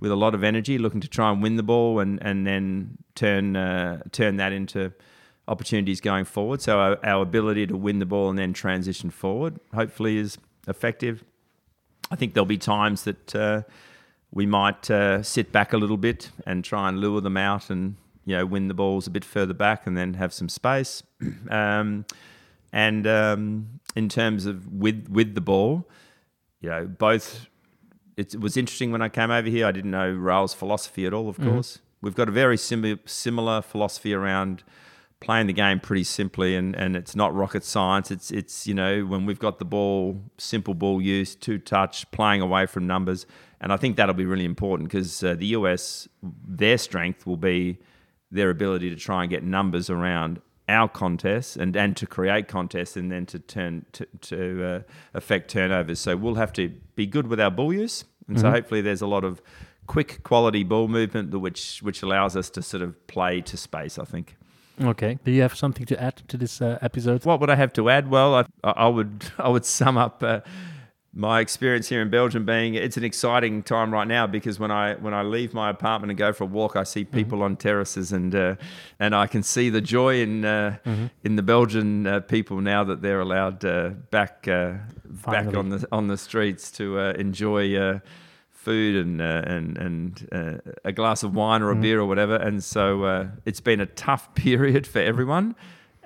[0.00, 2.98] with a lot of energy, looking to try and win the ball and and then
[3.14, 4.92] turn uh, turn that into
[5.48, 6.62] opportunities going forward.
[6.62, 11.22] So our, our ability to win the ball and then transition forward, hopefully, is effective.
[12.10, 13.62] I think there'll be times that uh,
[14.30, 17.96] we might uh, sit back a little bit and try and lure them out and
[18.24, 21.02] you know win the balls a bit further back and then have some space.
[21.50, 22.04] um,
[22.72, 25.88] and um, in terms of with with the ball,
[26.60, 27.46] you know both.
[28.16, 29.66] It was interesting when I came over here.
[29.66, 31.28] I didn't know Raoul's philosophy at all.
[31.28, 34.62] Of course, we've got a very similar similar philosophy around
[35.24, 38.10] playing the game pretty simply and, and it's not rocket science.
[38.10, 42.42] It's it's you know when we've got the ball, simple ball use, two touch, playing
[42.42, 43.26] away from numbers,
[43.60, 46.06] and I think that'll be really important because uh, the US
[46.46, 47.78] their strength will be
[48.34, 52.96] their ability to try and get numbers around our contests and, and to create contests
[52.96, 54.80] and then to turn to, to uh,
[55.12, 56.00] affect turnovers.
[56.00, 59.06] So we'll have to be good with our ball use, and so hopefully there's a
[59.06, 59.42] lot of
[59.86, 63.98] quick quality ball movement which which allows us to sort of play to space.
[63.98, 64.36] I think.
[64.80, 65.18] Okay.
[65.24, 67.24] Do you have something to add to this uh, episode?
[67.24, 68.10] What would I have to add?
[68.10, 70.40] Well, I, I would I would sum up uh,
[71.16, 74.94] my experience here in Belgium being it's an exciting time right now because when I
[74.94, 78.12] when I leave my apartment and go for a walk, I see people on terraces
[78.12, 78.56] and uh,
[78.98, 80.78] and I can see the joy in uh,
[81.22, 85.86] in the Belgian uh, people now that they're allowed uh, back uh, back on the
[85.92, 87.76] on the streets to uh, enjoy.
[87.76, 87.98] Uh,
[88.64, 92.36] food and uh, and and uh, a glass of wine or a beer or whatever.
[92.36, 95.54] And so uh, it's been a tough period for everyone.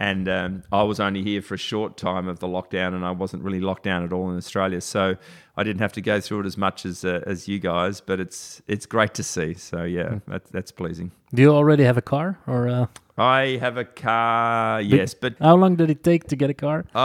[0.00, 3.10] And um, I was only here for a short time of the lockdown, and I
[3.10, 5.16] wasn't really locked down at all in Australia, so
[5.56, 8.00] I didn't have to go through it as much as uh, as you guys.
[8.00, 9.54] But it's it's great to see.
[9.54, 11.10] So yeah, that, that's pleasing.
[11.34, 12.86] Do you already have a car, or uh,
[13.18, 16.84] I have a car, yes, but how long did it take to get a car?
[16.94, 16.98] uh,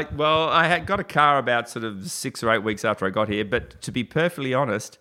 [0.00, 3.06] I well, I had got a car about sort of six or eight weeks after
[3.06, 3.44] I got here.
[3.44, 4.98] But to be perfectly honest,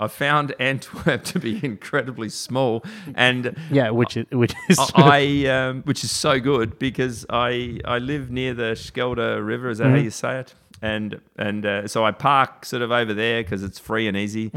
[0.00, 2.84] I found Antwerp to be incredibly small,
[3.14, 7.98] and Yeah, which is which is I, um, which is so good because I I
[7.98, 9.70] live near the Schelde River.
[9.70, 10.54] Is that how you say it?
[10.80, 14.52] And and uh, so I park sort of over there because it's free and easy,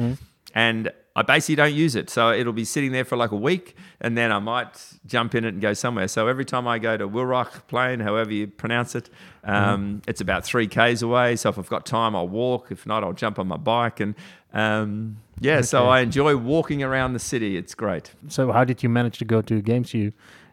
[0.53, 2.09] and I basically don't use it.
[2.09, 5.43] So it'll be sitting there for like a week, and then I might jump in
[5.43, 6.07] it and go somewhere.
[6.07, 9.09] So every time I go to Wilrock Plain, however you pronounce it,
[9.43, 11.35] um, it's about three k's away.
[11.35, 12.71] So if I've got time, I'll walk.
[12.71, 14.13] If not, I'll jump on my bike and.
[14.53, 17.57] Um, yeah, so I enjoy walking around the city.
[17.57, 18.11] It's great.
[18.27, 19.93] so how did you manage to go to games?
[19.93, 20.11] You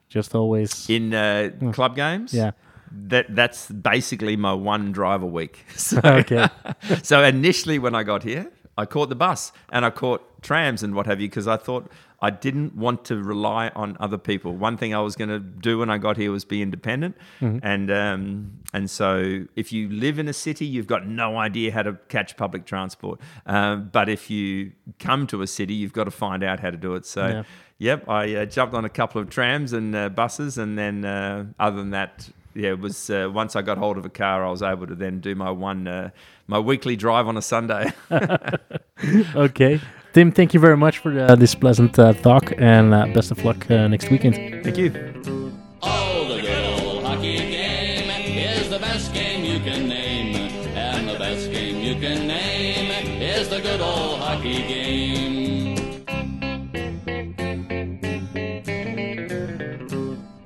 [0.09, 2.33] just always in uh, club games.
[2.33, 2.53] yeah.
[3.09, 5.65] that that's basically my one drive a week.
[5.77, 6.49] So, Okay.
[7.03, 10.95] so initially when I got here, I caught the bus and I caught trams and
[10.95, 11.91] what have you because I thought
[12.23, 14.55] I didn't want to rely on other people.
[14.57, 17.17] One thing I was going to do when I got here was be independent,
[17.63, 21.83] and um, and so if you live in a city, you've got no idea how
[21.83, 23.21] to catch public transport.
[23.47, 26.77] Um, but if you come to a city, you've got to find out how to
[26.77, 27.05] do it.
[27.05, 27.27] So.
[27.27, 27.43] Yeah.
[27.81, 31.45] Yep, I uh, jumped on a couple of trams and uh, buses, and then uh,
[31.61, 34.51] other than that, yeah, it was uh, once I got hold of a car, I
[34.51, 36.11] was able to then do my one uh,
[36.49, 37.93] my weekly drive on a Sunday.
[39.37, 39.81] okay.
[40.15, 43.45] Tim, thank you very much for uh, this pleasant uh, talk, and uh, best of
[43.45, 44.65] luck uh, next weekend.
[44.65, 45.38] Thank you.